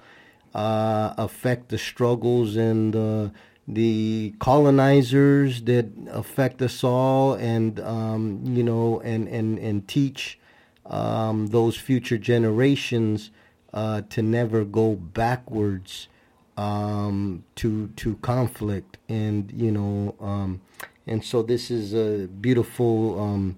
[0.54, 3.30] uh, affect the struggles and the,
[3.68, 10.38] the colonizers that affect us all, and, um, you know, and, and, and teach
[10.86, 13.30] um, those future generations
[13.74, 16.08] uh, to never go backwards
[16.56, 20.60] um, to to conflict, and you know, um,
[21.06, 23.56] and so this is a beautiful um,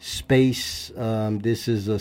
[0.00, 0.90] space.
[0.96, 1.98] Um, this is a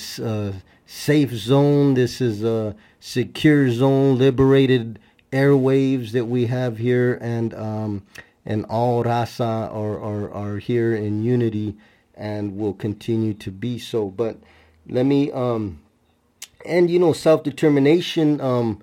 [0.88, 1.94] safe zone.
[1.94, 5.00] This is a secure zone, liberated
[5.32, 8.04] airwaves that we have here, and um,
[8.46, 11.76] and all Raza are, are are here in unity,
[12.16, 14.10] and will continue to be so.
[14.10, 14.38] But
[14.90, 15.82] let me um,
[16.66, 18.42] and you know self determination.
[18.42, 18.82] Um,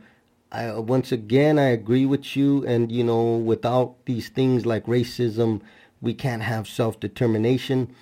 [0.55, 5.61] I once again I agree with you, and you know without these things like racism,
[6.01, 7.93] we can't have self determination.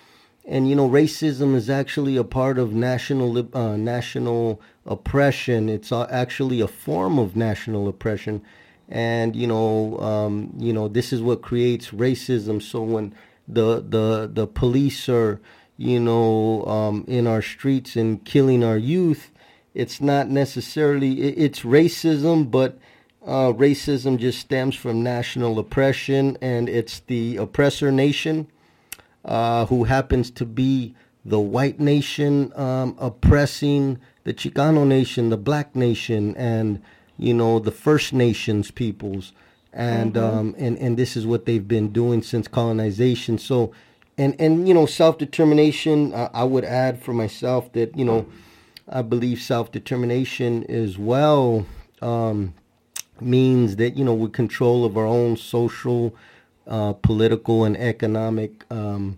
[0.45, 5.67] And you know racism is actually a part of national uh, national oppression.
[5.67, 8.43] It's actually a form of national oppression,
[8.87, 12.61] and you know um, you know this is what creates racism.
[12.61, 13.15] So when
[13.47, 15.41] the the the police are
[15.77, 19.31] you know um, in our streets and killing our youth
[19.73, 22.77] it's not necessarily it's racism but
[23.25, 28.47] uh, racism just stems from national oppression and it's the oppressor nation
[29.25, 30.93] uh, who happens to be
[31.25, 36.81] the white nation um, oppressing the chicano nation the black nation and
[37.17, 39.33] you know the first nations peoples.
[39.71, 43.39] And um, and and this is what they've been doing since colonization.
[43.39, 43.73] So
[44.17, 48.27] and and you know self-determination uh, i would add for myself that you know
[48.93, 51.65] I believe self determination as well
[51.99, 52.53] um,
[53.19, 56.15] means that you know we're control of our own social,
[56.67, 59.17] uh, political, and economic um,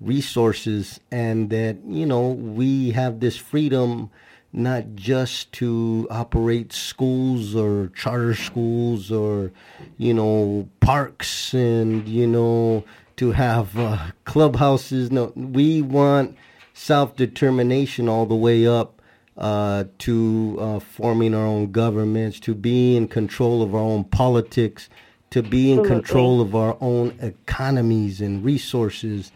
[0.00, 4.10] resources, and that you know we have this freedom
[4.54, 9.52] not just to operate schools or charter schools or
[9.98, 12.82] you know parks and you know
[13.16, 15.10] to have uh, clubhouses.
[15.10, 16.38] No, we want
[16.72, 18.99] self determination all the way up
[19.40, 24.88] uh, to uh, forming our own governments, to be in control of our own politics,
[25.30, 26.02] to be in Absolutely.
[26.02, 29.32] control of our own economies and resources,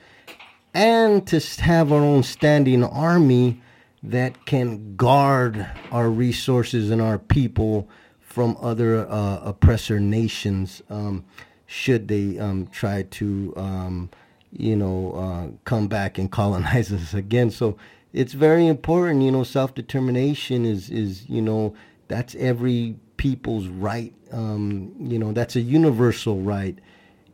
[0.75, 3.63] and to have our own standing army
[4.03, 7.89] that can guard our resources and our people
[8.21, 11.25] from other uh, oppressor nations um,
[11.67, 14.11] should they um, try to um,
[14.53, 17.77] you know uh, come back and colonize us again so
[18.15, 21.75] it's very important you know self-determination is is you know
[22.09, 26.79] that's every people's right um, you know that's a universal right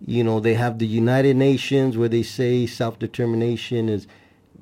[0.04, 4.06] you know they have the united nations where they say self-determination is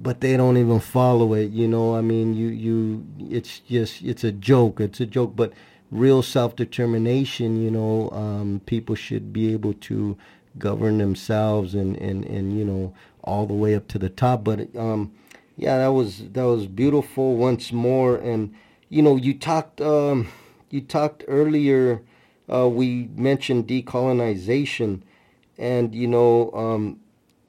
[0.01, 1.51] but they don't even follow it.
[1.51, 4.81] You know, I mean, you you it's just it's a joke.
[4.81, 5.53] It's a joke, but
[5.91, 7.61] real self determination.
[7.61, 10.17] You know, um, people should be able to
[10.59, 12.95] govern themselves and and and you know
[13.25, 14.45] all the way up to the top.
[14.45, 15.13] But um,
[15.59, 18.17] yeah, that was that was beautiful once more.
[18.17, 18.55] And
[18.89, 20.29] you know, you talked um,
[20.71, 22.01] you talked earlier.
[22.51, 25.03] Uh, we mentioned decolonization,
[25.59, 27.01] and you know, um,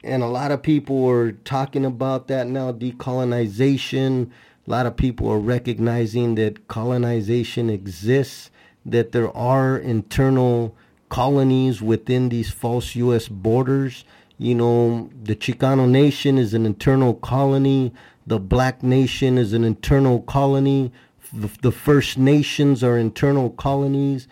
[0.02, 2.72] and a lot of people are talking about that now.
[2.72, 4.30] Decolonization.
[4.66, 8.50] A lot of people are recognizing that colonization exists.
[8.84, 10.74] That there are internal
[11.10, 13.28] colonies within these false U.S.
[13.28, 14.04] borders.
[14.40, 17.92] You know, the Chicano nation is an internal colony.
[18.26, 20.92] The black nation is an internal colony.
[21.30, 24.28] The, the First Nations are internal colonies.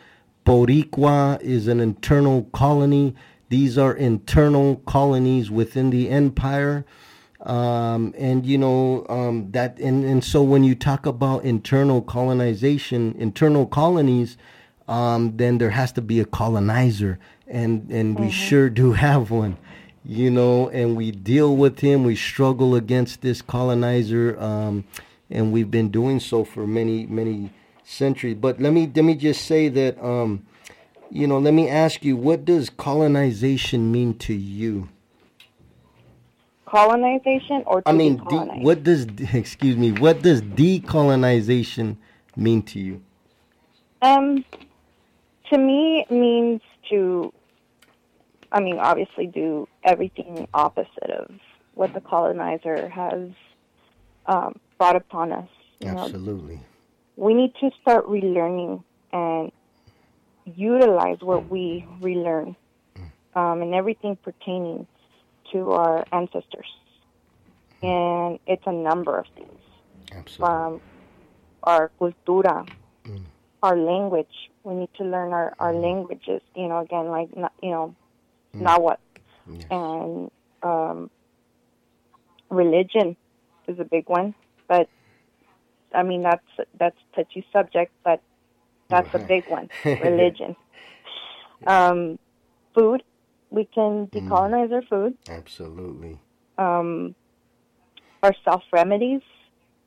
[0.46, 3.16] Boricua is an internal colony.
[3.50, 6.86] These are internal colonies within the empire.
[7.42, 13.14] Um, and you know um, that and, and so when you talk about internal colonization
[13.16, 14.36] internal colonies
[14.88, 19.58] um, then there has to be a colonizer, and and we sure do have one,
[20.04, 20.68] you know.
[20.70, 22.04] And we deal with him.
[22.04, 24.84] We struggle against this colonizer, um,
[25.30, 27.52] and we've been doing so for many many
[27.84, 28.36] centuries.
[28.36, 30.46] But let me let me just say that, um,
[31.10, 34.88] you know, let me ask you, what does colonization mean to you?
[36.66, 39.92] Colonization or I mean, de- what does excuse me?
[39.92, 41.96] What does decolonization
[42.36, 43.02] mean to you?
[44.02, 44.44] Um,
[45.50, 47.32] to me, it means to,
[48.50, 51.30] I mean, obviously do everything opposite of
[51.74, 53.30] what the colonizer has
[54.26, 55.48] um, brought upon us.
[55.80, 56.60] You know, Absolutely.
[57.16, 58.82] we need to start relearning
[59.12, 59.52] and
[60.44, 62.56] utilize what we relearn
[63.34, 64.86] um, and everything pertaining
[65.52, 66.66] to our ancestors.
[67.82, 69.60] And it's a number of things
[70.12, 70.36] Absolutely.
[70.38, 70.80] from
[71.62, 72.68] our cultura,
[73.62, 74.26] our language.
[74.64, 77.28] We need to learn our, our languages, you know, again, like,
[77.62, 77.94] you know,
[78.54, 79.00] Nahuatl.
[79.50, 79.64] Yes.
[79.70, 80.30] And
[80.62, 81.10] um,
[82.50, 83.16] religion
[83.66, 84.34] is a big one.
[84.68, 84.88] But,
[85.94, 86.44] I mean, that's
[86.78, 88.20] that's touchy subject, but
[88.88, 90.56] that's a big one, religion.
[91.66, 92.18] um,
[92.74, 93.02] food.
[93.50, 95.16] We can decolonize our food.
[95.28, 96.18] Absolutely.
[96.58, 97.14] Um,
[98.22, 99.22] our self remedies.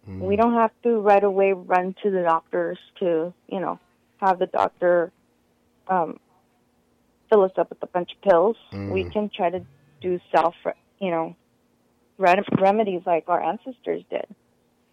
[0.07, 3.79] We don't have to right away run to the doctors to, you know,
[4.17, 5.11] have the doctor
[5.87, 6.19] um,
[7.31, 8.57] fill us up with a bunch of pills.
[8.89, 9.65] We can try to
[10.01, 10.55] do self,
[10.99, 11.35] you know,
[12.17, 14.25] remedies like our ancestors did.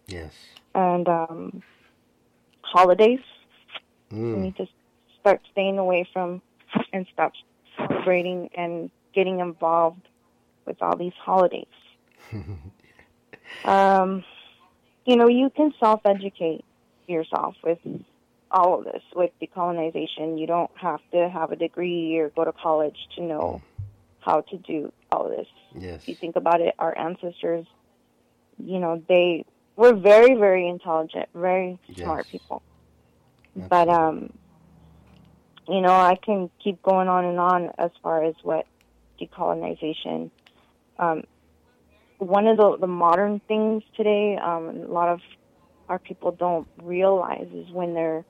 [0.07, 0.33] Yes.
[0.73, 1.63] And um,
[2.61, 3.19] holidays,
[4.11, 4.41] we Mm.
[4.41, 4.65] need to
[5.19, 6.41] start staying away from
[6.93, 7.33] and stop
[7.77, 10.07] celebrating and getting involved
[10.65, 11.65] with all these holidays.
[13.65, 14.23] um,
[15.05, 16.63] you know, you can self educate
[17.07, 17.79] yourself with
[18.51, 20.39] all of this, with decolonization.
[20.39, 23.61] You don't have to have a degree or go to college to know
[24.19, 25.47] how to do all this.
[25.73, 26.01] Yes.
[26.01, 27.65] If you think about it, our ancestors,
[28.57, 29.45] you know, they
[29.75, 32.31] were very, very intelligent, very smart Yes.
[32.31, 32.61] people.
[33.55, 34.31] But um,
[35.67, 38.65] you know, I can keep going on and on as far as what
[39.21, 40.31] decolonization.
[40.97, 41.23] Um,
[42.17, 45.19] one of the the modern things today, um, a lot of
[45.87, 48.23] our people don't realize is when they're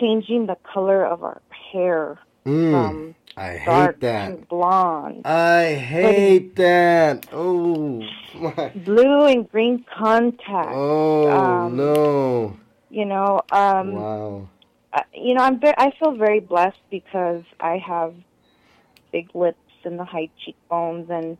[0.00, 1.40] changing the color of our
[1.72, 2.70] hair Mm.
[2.70, 4.26] from I dark hate that.
[4.30, 5.22] to blonde.
[5.26, 7.26] I hate that.
[7.32, 8.02] Oh
[8.34, 8.72] my.
[8.74, 10.72] blue and green contact.
[10.74, 12.56] Oh Um, no.
[12.90, 14.48] You know, um, Wow.
[14.92, 18.14] uh, you know, I'm very, I feel very blessed because I have
[19.12, 21.36] big lips and the high cheekbones, and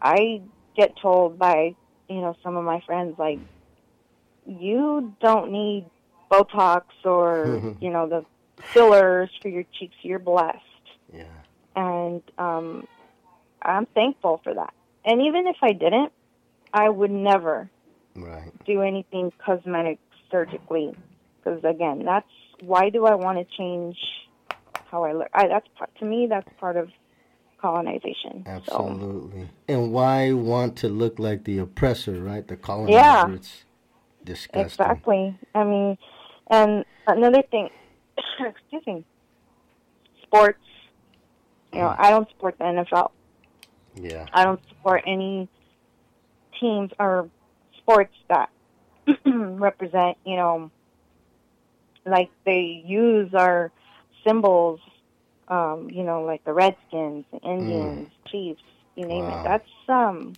[0.00, 0.40] I
[0.76, 1.74] get told by
[2.08, 3.40] you know some of my friends like,
[4.46, 5.86] you don't need
[6.42, 8.24] Botox or you know the
[8.72, 9.94] fillers for your cheeks.
[10.02, 10.58] You're blessed
[11.12, 11.24] Yeah.
[11.76, 12.86] and um,
[13.62, 14.72] I'm thankful for that.
[15.04, 16.12] And even if I didn't,
[16.72, 17.70] I would never
[18.16, 18.52] Right.
[18.64, 19.98] do anything cosmetic
[20.30, 20.94] surgically,
[21.36, 22.28] because again, that's
[22.60, 23.96] why do I want to change
[24.90, 25.28] how I look?
[25.34, 26.90] I, that's part, to me, that's part of
[27.60, 28.44] colonization.
[28.44, 29.48] So, Absolutely.
[29.68, 32.46] And why want to look like the oppressor, right?
[32.46, 32.96] The colonizer.
[32.98, 33.34] Yeah.
[33.34, 33.64] It's
[34.24, 34.64] disgusting.
[34.64, 35.38] exactly.
[35.54, 35.98] I mean,
[36.50, 37.70] and another thing,
[38.40, 39.04] excuse me,
[40.22, 40.58] sports.
[41.72, 43.10] You know, I don't support the NFL.
[43.96, 44.26] Yeah.
[44.32, 45.48] I don't support any
[46.60, 47.28] teams or
[47.78, 48.48] sports that
[49.26, 50.70] represent, you know,
[52.06, 53.72] like they use our
[54.26, 54.80] symbols,
[55.48, 58.62] um, you know, like the Redskins, the Indians, Chiefs,
[58.94, 59.40] you name Wow.
[59.40, 59.44] it.
[59.44, 60.34] That's um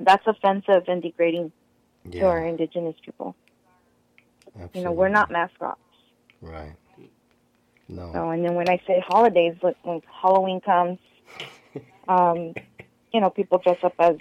[0.00, 1.52] that's offensive and degrading
[2.12, 3.36] to our indigenous people.
[4.56, 4.80] Absolutely.
[4.80, 5.80] You know, we're not mascots.
[6.40, 6.74] right.
[7.88, 8.12] No.
[8.12, 10.98] So, and then when I say holidays, like when Halloween comes,
[12.08, 12.54] um,
[13.12, 14.16] you know, people dress up as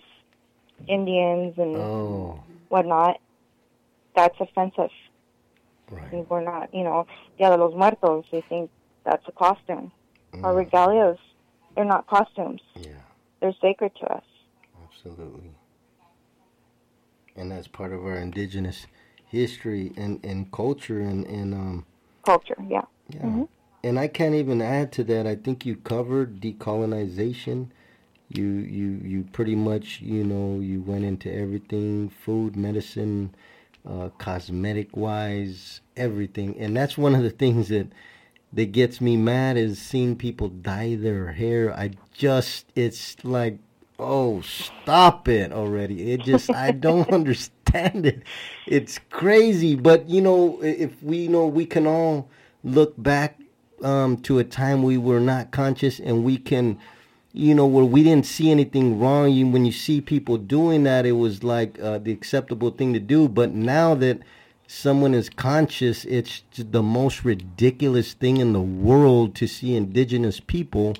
[0.87, 3.17] Indians and Oh, whatnot.
[4.15, 4.89] That's offensive.
[5.91, 6.11] right.
[6.11, 7.05] And We're not, you know,
[7.37, 8.25] Dia de los Muertos.
[8.31, 8.71] They think
[9.05, 9.91] that's a costume.
[10.43, 11.17] Our Mm, regalias,
[11.75, 12.61] they're not costumes.
[12.75, 12.89] yeah,
[13.41, 14.23] They're sacred to us.
[14.83, 15.51] absolutely.
[17.35, 18.87] And that's part of our indigenous
[19.29, 21.85] history and, and culture and, and um
[22.25, 22.81] Culture, yeah.
[23.09, 23.21] yeah.
[23.21, 23.47] Mhm.
[23.83, 25.25] And I can't even add to that.
[25.25, 27.67] I think you covered decolonization.
[28.27, 33.33] You you you pretty much you know you went into everything food, medicine,
[33.87, 36.57] uh, cosmetic wise, everything.
[36.59, 37.87] And that's one of the things that
[38.51, 41.73] that gets me mad is seeing people dye their hair.
[41.73, 43.59] I just it's like
[43.99, 46.11] oh stop it already.
[46.11, 48.23] It just I don't understand it.
[48.65, 49.75] It's crazy.
[49.75, 52.29] But you know if we know we can all
[52.63, 53.39] look back
[53.83, 56.79] um, to a time we were not conscious and we can
[57.31, 61.05] you know where we didn't see anything wrong you when you see people doing that
[61.05, 64.19] it was like uh, the acceptable thing to do but now that
[64.67, 70.95] someone is conscious it's the most ridiculous thing in the world to see indigenous people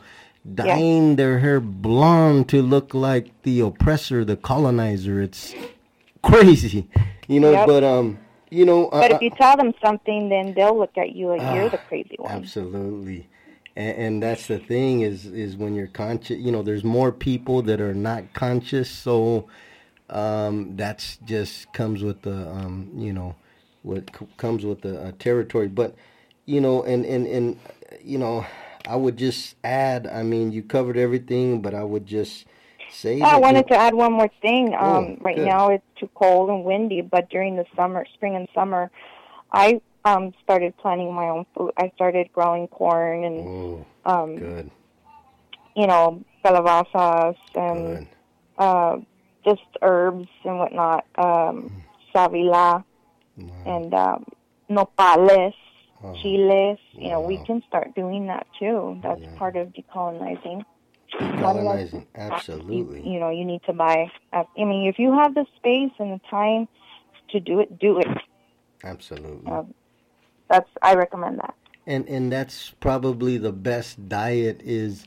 [0.56, 5.54] dyeing their hair blonde to look like the oppressor the colonizer it's
[6.24, 6.88] crazy
[7.28, 7.68] you know Yep.
[7.68, 8.18] but um
[8.50, 11.42] you know But uh, if you tell them something, then they'll look at you like
[11.42, 12.32] you're Ah, the crazy one.
[12.32, 13.30] Absolutely.
[13.76, 17.62] And, and that's the thing is is when you're conscious, you know, there's more people
[17.64, 19.48] that are not conscious, so
[20.10, 23.36] um, that's just comes with the um, you know,
[23.84, 25.68] what c- comes with the uh, territory.
[25.68, 25.94] But
[26.48, 27.60] you know, and and and
[28.04, 28.46] you know,
[28.88, 30.08] I would just add.
[30.08, 32.46] I mean, you covered everything, but I would just
[32.92, 33.22] say.
[33.22, 34.74] Oh, I wanted to add one more thing.
[34.80, 35.46] Oh, Um, right good.
[35.46, 38.90] now it's too cold and windy, but during the summer, spring and summer,
[39.52, 41.72] I um, started planting my own food.
[41.78, 44.72] I started growing corn and Oh, um, good,
[45.76, 48.08] you know calabazas and
[48.58, 48.98] uh,
[49.44, 51.06] just herbs and whatnot.
[51.16, 51.84] Um,
[52.16, 52.84] savila
[53.38, 53.56] Wow.
[53.66, 54.26] and um,
[54.70, 55.54] nopales,
[56.04, 56.80] Oh, chiles.
[56.94, 59.00] You know, we can start doing that too.
[59.04, 59.36] That's Yeah.
[59.38, 60.64] part of decolonizing.
[61.14, 63.02] Decolonizing, absolutely.
[63.10, 64.12] you know, you need to buy.
[64.32, 66.68] uh, I mean, if you have the space and the time
[67.32, 68.08] to do it, do it.
[68.84, 69.52] Absolutely.
[69.52, 69.74] Um,
[70.50, 71.54] that's I recommend that.
[71.86, 75.06] and and that's probably the best diet is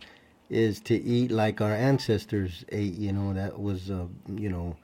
[0.51, 4.77] is to eat like our ancestors ate you know that was uh, you know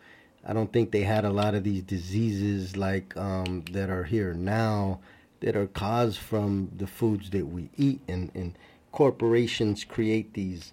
[0.46, 4.32] i don't think they had a lot of these diseases like um, that are here
[4.34, 4.98] now
[5.40, 8.56] that are caused from the foods that we eat and and
[8.92, 10.72] corporations create these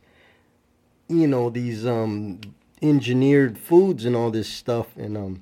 [1.07, 2.39] you know these um
[2.81, 5.41] engineered foods and all this stuff and um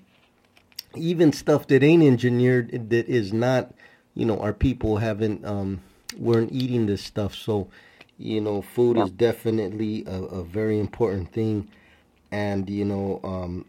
[0.96, 3.74] even stuff that ain't engineered that is not
[4.14, 5.82] you know our people haven't um
[6.18, 7.34] weren't eating this stuff.
[7.36, 7.68] So
[8.18, 11.68] you know food is definitely a, a very important thing.
[12.32, 13.66] And you know um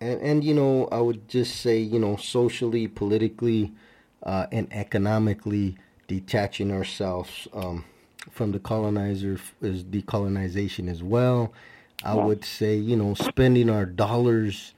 [0.00, 3.72] and, and you know i would just say you know socially politically
[4.24, 7.84] uh, and economically detaching ourselves um,
[8.30, 11.52] from the colonizer is decolonization as well
[12.04, 14.74] i would say you know spending our dollars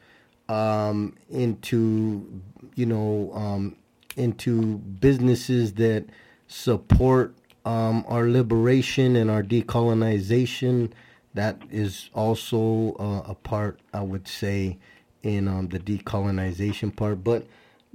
[0.49, 2.42] um, into
[2.74, 3.76] you know um,
[4.16, 6.05] into businesses that
[6.49, 7.34] support
[7.64, 10.92] um, our liberation and our decolonization.
[11.34, 14.78] That is also uh, a part, I would say,
[15.22, 17.22] in um, the decolonization part.
[17.22, 17.47] But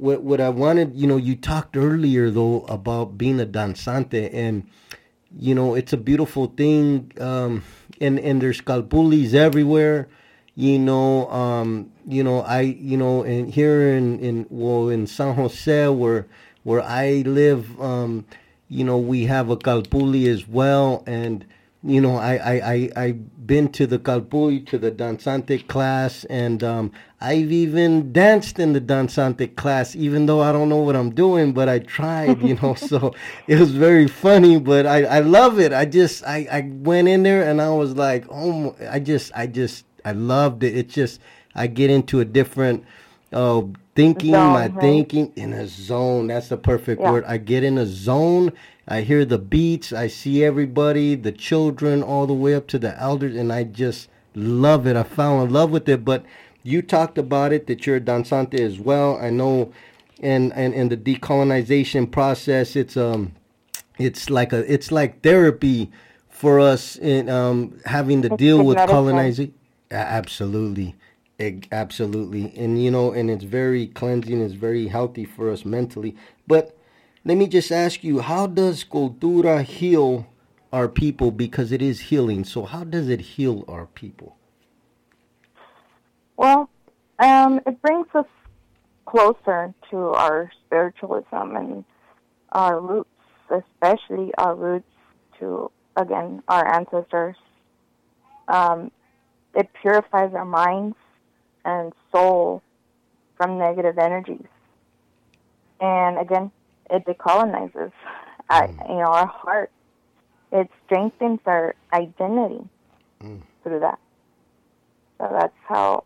[0.01, 4.67] what what I wanted, you know, you talked earlier though about being a danzante, and
[5.37, 7.11] you know, it's a beautiful thing.
[7.19, 7.63] Um,
[8.01, 10.09] and and there's calpulis everywhere
[10.55, 15.33] you know um you know i you know and here in in well in san
[15.35, 16.27] jose where
[16.63, 18.25] where i live um
[18.67, 21.45] you know we have a calpuli as well and
[21.83, 26.63] you know i i i i've been to the calpuli to the danzante class and
[26.63, 31.09] um i've even danced in the danzante class even though i don't know what i'm
[31.09, 33.13] doing but i tried you know so
[33.47, 37.23] it was very funny but i i love it i just i i went in
[37.23, 40.75] there and i was like oh i just i just I loved it.
[40.75, 41.21] It just
[41.53, 42.85] I get into a different
[43.31, 43.61] uh,
[43.95, 44.79] thinking, Zone, my right?
[44.81, 46.27] thinking in a zone.
[46.27, 47.11] That's the perfect Yeah.
[47.11, 47.23] word.
[47.27, 48.51] I get in a zone.
[48.87, 49.93] I hear the beats.
[49.93, 54.09] I see everybody, the children, all the way up to the elders, and I just
[54.35, 54.95] love it.
[54.95, 56.03] I fell in love with it.
[56.03, 56.25] But
[56.63, 59.17] you talked about it that you're a danzante as well.
[59.17, 59.71] I know,
[60.19, 62.75] and and and the decolonization process.
[62.75, 63.33] It's um
[63.97, 65.91] it's like a it's like therapy
[66.29, 69.53] for us in um having to It's deal with colonizing
[69.91, 70.95] absolutely
[71.41, 72.53] Eg- Absolutely.
[72.55, 76.15] And, you know, and it's very cleansing, it's very healthy for us mentally.
[76.47, 76.77] But
[77.23, 80.27] let me just ask you, how does cultura heal
[80.73, 81.31] our people?
[81.31, 82.43] Because it is healing.
[82.43, 84.37] So, how does it heal our people?
[86.35, 86.69] Well,
[87.19, 88.25] um, it brings us
[89.05, 91.85] closer to our spiritualism and
[92.51, 93.09] our roots,
[93.51, 94.89] especially our roots
[95.39, 97.35] to, again, our ancestors.
[98.47, 98.91] Um,
[99.53, 100.95] it purifies our minds
[101.63, 102.63] and soul
[103.37, 104.47] from negative energies.
[105.79, 106.51] And again,
[106.91, 107.91] it decolonizes
[108.49, 109.71] our, you know, our heart.
[110.51, 112.67] It strengthens our identity
[113.63, 113.99] through that.
[115.17, 116.03] So that's how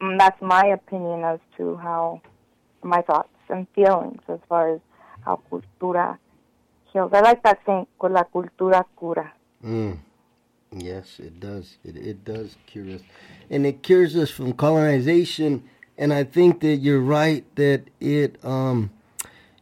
[0.00, 2.20] mm, that's my opinion as to how
[2.82, 4.80] my thoughts and feelings as far as
[5.24, 6.18] how cultura
[6.92, 7.12] heals.
[7.12, 9.32] I like that saying, con la cultura cura.
[9.64, 9.98] Mm.
[10.72, 11.78] Yes, it does.
[11.84, 13.00] It, it does cure us.
[13.50, 15.64] And it cures us from colonization.
[15.96, 18.90] And I think that you're right that it, um,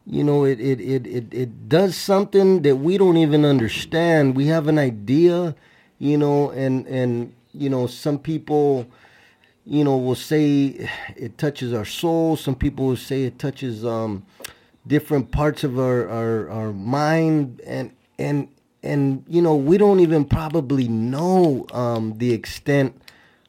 [0.07, 4.37] you know, it, it, it, it, it does something that we don't even understand.
[4.37, 5.55] We have an idea,
[5.99, 8.87] you know, and, and, you know, some people,
[9.65, 12.37] you know, will say it touches our soul.
[12.37, 14.27] Some people will say it touches, um,
[14.87, 18.49] different parts of our, our, our mind and, and,
[18.83, 22.95] and you know we don't even probably know um, the extent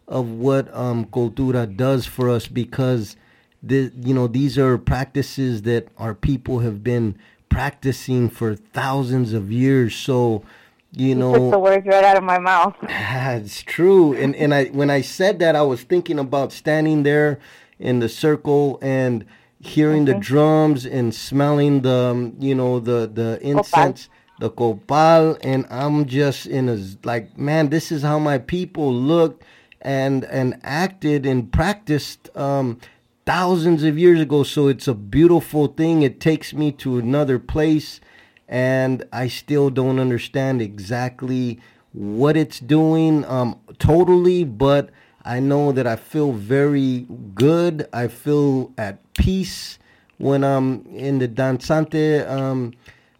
[0.07, 3.17] of what um, cultura does for us because
[3.65, 7.17] the you know these are practices that our people have been
[7.49, 9.95] practicing for thousands of years.
[9.95, 10.43] So
[10.91, 12.75] you the know words right out of my mouth.
[12.83, 14.13] it's true.
[14.13, 17.39] And and I when I said that I was thinking about standing there
[17.79, 19.25] in the circle and
[19.59, 24.09] hearing the drums and smelling the um, you know the the incense
[24.39, 25.37] the copal.
[25.41, 29.43] And I'm just in a like man this is how my people looked
[29.81, 32.79] and and acted and practiced um
[33.25, 36.01] thousands of years ago so it's a beautiful thing.
[36.01, 37.99] It takes me to another place
[38.47, 41.59] and I still don't understand exactly
[41.91, 44.89] what it's doing um totally but
[45.23, 47.87] I know that I feel very good.
[47.91, 49.79] I feel at peace
[50.17, 52.73] when I'm in the danzante um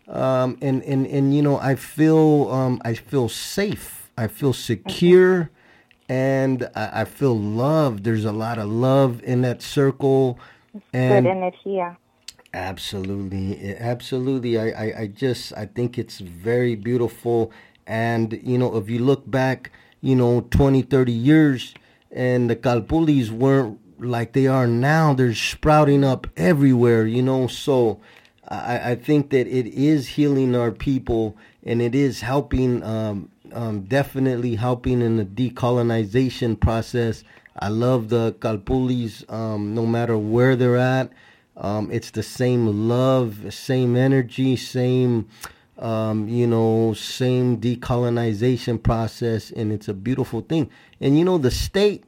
[0.07, 4.11] um, and and and you know I feel um, I feel safe.
[4.17, 5.49] I feel secure,
[6.09, 8.03] and I, I feel love.
[8.03, 10.39] There's a lot of love in that circle,
[10.73, 11.97] Good and energía.
[12.53, 14.57] absolutely, absolutely.
[14.59, 17.51] I, I I just I think it's very beautiful,
[17.87, 21.73] and you know if you look back, you know 20, 30 years,
[22.11, 25.13] and the Calpulis weren't like they are now.
[25.13, 27.05] They're sprouting up everywhere.
[27.05, 27.99] You know so.
[28.47, 33.81] I, I think that it is healing our people and it is helping, um, um,
[33.83, 37.23] definitely helping in the decolonization process.
[37.57, 41.11] I love the Calpulis, um, no matter where they're at.
[41.57, 45.29] Um, it's the same love, same energy, same,
[45.79, 50.69] um, you know, same decolonization process, and it's a beautiful thing.
[50.99, 52.03] And you know, the state,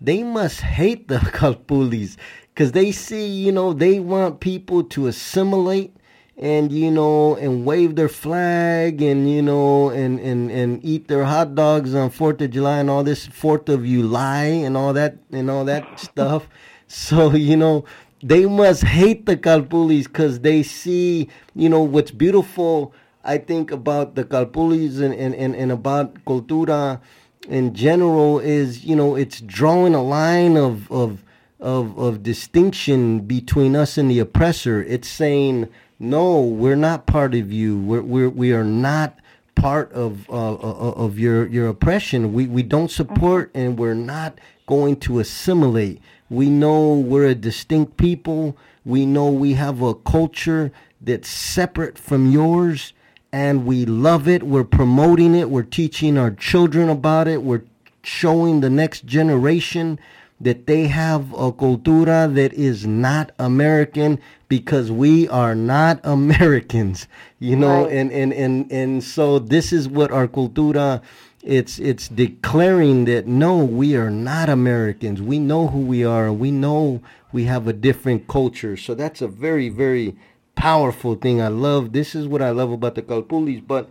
[0.00, 2.16] they must hate the Calpulis
[2.54, 5.95] because they see, you know, they want people to assimilate
[6.38, 11.24] and you know and wave their flag and you know and and and eat their
[11.24, 15.16] hot dogs on Fourth of July and all this Fourth of July and all that
[15.32, 16.48] and all that stuff.
[16.88, 17.84] So you know
[18.22, 22.92] they must hate the Calpulis because they see, you know, what's beautiful.
[23.24, 27.00] I think about the Calpulis and and and, and about cultura
[27.48, 31.22] in general is you know it's drawing a line of of
[31.60, 34.82] of of distinction between us and the oppressor.
[34.82, 35.68] It's saying
[35.98, 37.78] no, we're not part of you.
[37.78, 39.18] We're we're we are not
[39.54, 42.32] part of uh, uh, of your your oppression.
[42.32, 46.00] We we don't support and we're not going to assimilate.
[46.28, 48.56] We know we're a distinct people.
[48.84, 52.92] We know we have a culture that's separate from yours
[53.32, 54.42] and we love it.
[54.42, 55.50] We're promoting it.
[55.50, 57.42] We're teaching our children about it.
[57.42, 57.64] We're
[58.02, 59.98] showing the next generation
[60.40, 67.08] that they have a cultura that is not American because we are not Americans,
[67.38, 67.92] you know, Right.
[67.92, 71.02] and, and, and, and so this is what our cultura
[71.42, 75.22] it's it's declaring that no, we are not Americans.
[75.22, 76.32] We know who we are.
[76.32, 77.00] We know
[77.32, 78.76] we have a different culture.
[78.76, 80.16] So that's a very, very
[80.56, 81.40] powerful thing.
[81.40, 83.64] I love this is what I love about the Calpulis.
[83.64, 83.88] But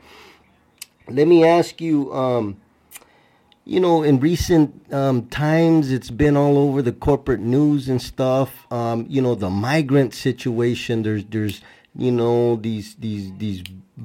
[1.10, 2.58] let me ask you, um,
[3.66, 8.72] you know, in recent um, times, it's been all over the corporate news and stuff.
[8.72, 11.02] Um, you know, the migrant situation.
[11.02, 11.62] There's, there's,
[11.96, 13.64] you know, these, these, these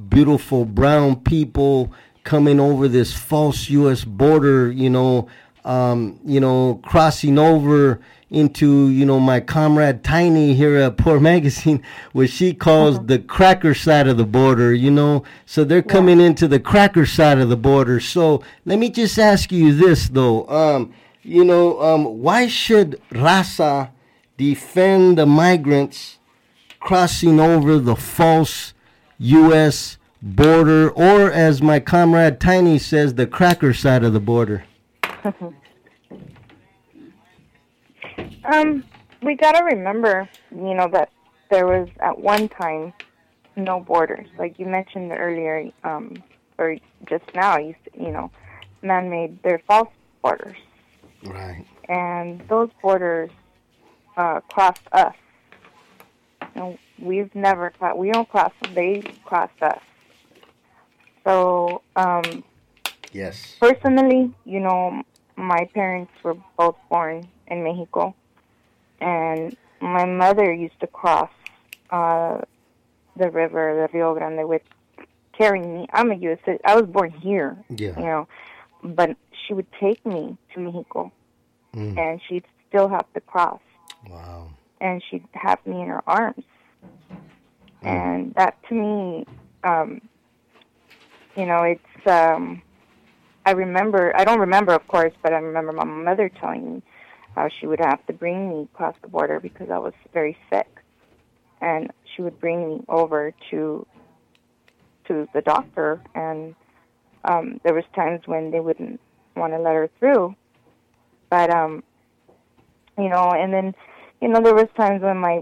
[0.08, 1.92] beautiful brown people
[2.24, 4.02] coming over this false U.S.
[4.02, 4.72] border.
[4.72, 5.28] You know,
[5.66, 8.00] um, you know, crossing over
[8.30, 13.74] into, you know, my comrade Tiny here at Poor Magazine, what she calls the cracker
[13.74, 15.24] side of the border, you know.
[15.46, 18.00] So they're coming into the cracker side of the border.
[18.00, 20.48] So let me just ask you this, though.
[20.48, 23.90] Um, you know, um, why should Raza
[24.36, 26.18] defend the migrants
[26.78, 28.72] crossing over the false
[29.18, 29.98] U.S.
[30.22, 34.64] border, or as my comrade Tiny says, the cracker side of the border?
[38.44, 38.84] Um,
[39.22, 41.10] we gotta remember, you know, that
[41.50, 42.92] there was at one time
[43.56, 44.26] no borders.
[44.38, 46.22] Like you mentioned earlier, um,
[46.58, 46.76] or
[47.08, 48.30] just now, you you know,
[48.82, 49.38] man-made.
[49.42, 49.88] They're false
[50.22, 50.56] borders,
[51.24, 51.66] Right.
[51.88, 53.30] and those borders
[54.16, 55.14] uh, crossed us.
[56.56, 58.74] Know, we've never cro- we don't cross them.
[58.74, 59.80] They crossed us.
[61.24, 62.42] So um,
[63.12, 63.56] Yes.
[63.60, 65.02] personally, you know,
[65.36, 68.14] my parents were both born in Mexico,
[69.00, 71.30] and my mother used to cross
[71.90, 72.40] uh,
[73.16, 74.62] the river, the Rio Grande, with
[75.36, 75.86] carrying me.
[75.92, 76.38] I'm a U.S.
[76.44, 77.98] cit- I was born here, Yeah.
[77.98, 78.28] you know,
[78.82, 81.12] but she would take me to Mexico,
[81.74, 81.96] Mm.
[81.98, 83.60] and she'd still have to cross,
[84.08, 84.48] Wow.
[84.80, 86.44] and she'd have me in her arms,
[87.82, 87.86] Mm.
[87.88, 89.26] and that to me,
[89.64, 90.00] um,
[91.36, 92.06] you know, it's.
[92.06, 92.62] Um,
[93.46, 96.82] I remember, I don't remember, of course, but I remember my mother telling me
[97.34, 100.66] how she would have to bring me across the border because I was very sick.
[101.60, 103.86] And she would bring me over to
[105.08, 106.54] to the doctor and
[107.24, 109.00] um there was times when they wouldn't
[109.34, 110.34] want to let her through.
[111.30, 111.82] But um
[112.98, 113.74] you know, and then
[114.20, 115.40] you know, there was times when my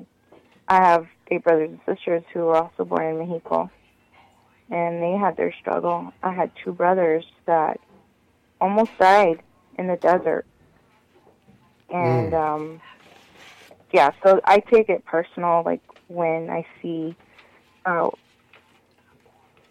[0.68, 3.70] I have eight brothers and sisters who were also born in Mexico
[4.70, 6.12] and they had their struggle.
[6.22, 7.80] I had two brothers that
[8.60, 9.42] almost died
[9.78, 10.46] in the desert.
[11.90, 12.80] And um
[13.92, 17.16] yeah, so I take it personal like when I see
[17.84, 18.10] uh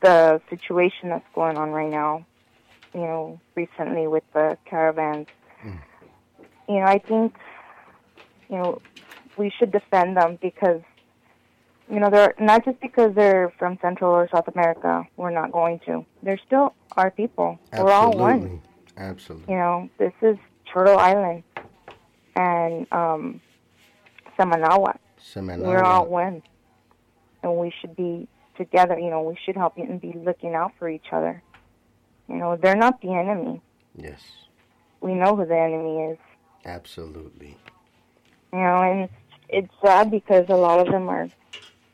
[0.01, 2.26] the situation that's going on right now,
[2.93, 5.28] you know, recently with the caravans.
[6.70, 7.36] You know, I think
[8.49, 8.82] you know,
[9.38, 10.82] we should defend them because
[11.89, 15.80] you know, they're not just because they're from Central or South America, we're not going
[15.86, 16.05] to.
[16.22, 17.59] They're still our people.
[17.78, 18.61] We're all one.
[18.97, 19.53] Absolutely.
[19.53, 20.38] You know, this is
[20.74, 21.43] Turtle Island
[22.38, 23.42] and um
[24.38, 25.00] Cemanahuac.
[25.20, 25.66] Semana.
[25.66, 26.44] We're all one.
[27.44, 30.90] And we should be together, you know, we should help and be looking out for
[30.90, 31.42] each other.
[32.28, 33.62] You know, they're not the enemy.
[33.96, 34.22] Yes.
[35.02, 36.18] We know who the enemy is.
[36.66, 37.58] Absolutely.
[38.52, 39.10] You know, and
[39.50, 41.30] it's, sad because a lot of them are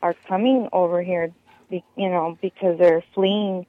[0.02, 1.32] are coming over here,
[1.70, 3.66] you know, because they're fleeing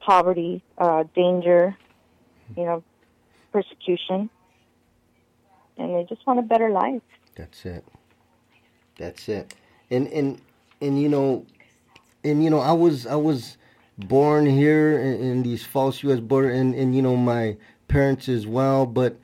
[0.00, 1.76] poverty, uh, danger,
[2.56, 2.82] you know,
[3.52, 4.30] persecution,
[5.78, 7.02] and they just want a better life.
[7.34, 7.84] That's it.
[8.98, 9.54] That's it.
[9.90, 10.40] And and
[10.80, 11.46] and you know,
[12.24, 13.56] and you know, I was I was
[13.96, 16.20] born here in, in these false U.S.
[16.20, 17.56] border, and and you know my
[17.86, 18.86] parents as well.
[18.86, 19.18] But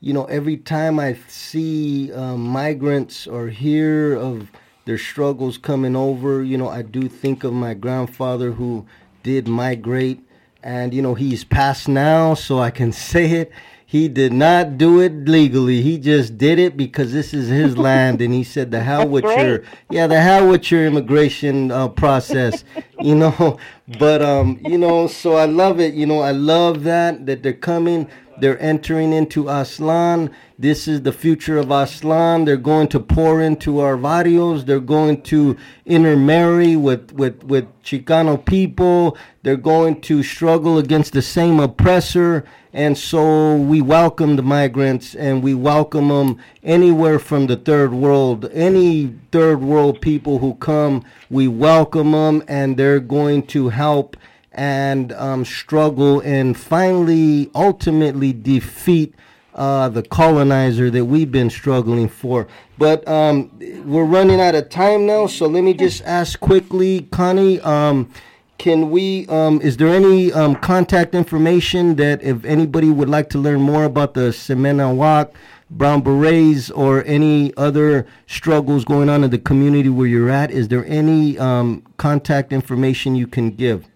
[0.00, 4.50] you know, every time I see um, migrants or hear of
[4.84, 8.86] their struggles coming over, you know, I do think of my grandfather who
[9.22, 10.20] did migrate,
[10.62, 13.52] and you know, he's passed now, so I can say it.
[13.88, 15.80] He did not do it legally.
[15.80, 19.10] He just did it because this is his land, and he said, "The hell That's
[19.10, 19.46] with great.
[19.46, 22.64] your yeah, the hell with your immigration uh, process,"
[23.00, 23.58] you know.
[24.00, 25.94] But um, you know, so I love it.
[25.94, 28.08] You know, I love that that they're coming.
[28.38, 30.30] They're entering into Aztlan.
[30.58, 32.44] This is the future of Aztlan.
[32.44, 34.64] They're going to pour into our barrios.
[34.64, 35.56] They're going to
[35.86, 39.16] intermarry with, with, with Chicano people.
[39.42, 42.44] They're going to struggle against the same oppressor.
[42.74, 48.50] And so we welcome the migrants and we welcome them anywhere from the third world.
[48.52, 54.14] Any third world people who come, we welcome them and they're going to help
[54.56, 59.14] and um, struggle and finally, ultimately defeat
[59.54, 62.46] uh, the colonizer that we've been struggling for.
[62.78, 63.50] But um,
[63.84, 67.60] we're running out of time now, so let me just ask quickly, Connie.
[67.60, 68.10] Um,
[68.58, 69.26] can we?
[69.28, 73.84] Um, is there any um, contact information that if anybody would like to learn more
[73.84, 75.32] about the Cemanahuac,
[75.70, 80.50] Brown Berets, or any other struggles going on in the community where you're at?
[80.50, 83.86] Is there any um, contact information you can give?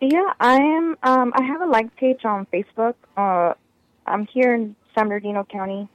[0.00, 0.96] Yeah, I am.
[1.02, 2.94] Um, I have a like page on Facebook.
[3.16, 3.54] Uh,
[4.06, 5.88] I'm here in San Bernardino County,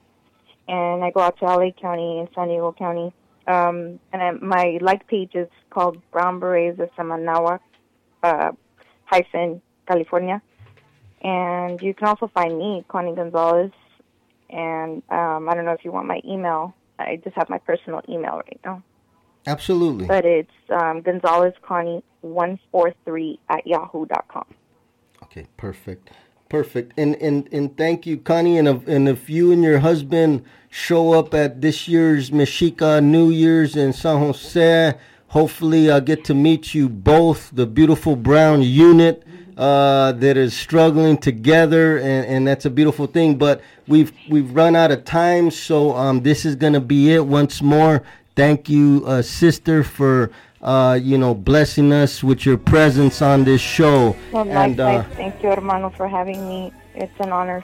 [0.67, 3.13] and I go out to LA County and San Diego County.
[3.47, 7.59] Um, and I, my like page is called Brown Berets of Cemanahuac,
[8.23, 8.51] uh,
[9.05, 10.41] hyphen California.
[11.21, 13.71] And you can also find me, Connie Gonzalez,
[14.49, 16.73] And um, I don't know if you want my email.
[16.97, 18.81] I just have my personal email right now.
[19.47, 20.05] Absolutely.
[20.05, 24.45] But it's um, Gonzalez Connie one four three at yahoo dot com.
[25.23, 26.11] Okay, perfect.
[26.49, 26.93] Perfect.
[26.97, 28.57] And and and thank you, Connie.
[28.57, 33.29] And if, and if you and your husband show up at this year's Mexica New
[33.29, 34.93] Year's in San Jose,
[35.27, 39.23] hopefully I'll get to meet you both, the beautiful brown unit
[39.57, 43.37] uh, that is struggling together, and, and that's a beautiful thing.
[43.37, 47.61] But we've we've run out of time, so um, this is gonna be it once
[47.61, 48.03] more.
[48.35, 53.61] Thank you, uh, sister, for uh, you know blessing us with your presence on this
[53.61, 54.15] show.
[54.31, 56.71] Well, and uh, thank you, hermano, for having me.
[56.95, 57.63] It's an honor.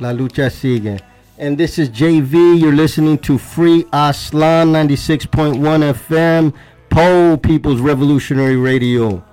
[0.00, 1.00] La lucha sigue.
[1.38, 2.60] And this is JV.
[2.60, 6.54] You're listening to Free Aztlan 96.1 FM,
[6.90, 9.24] Poor People's Revolutionary Radio.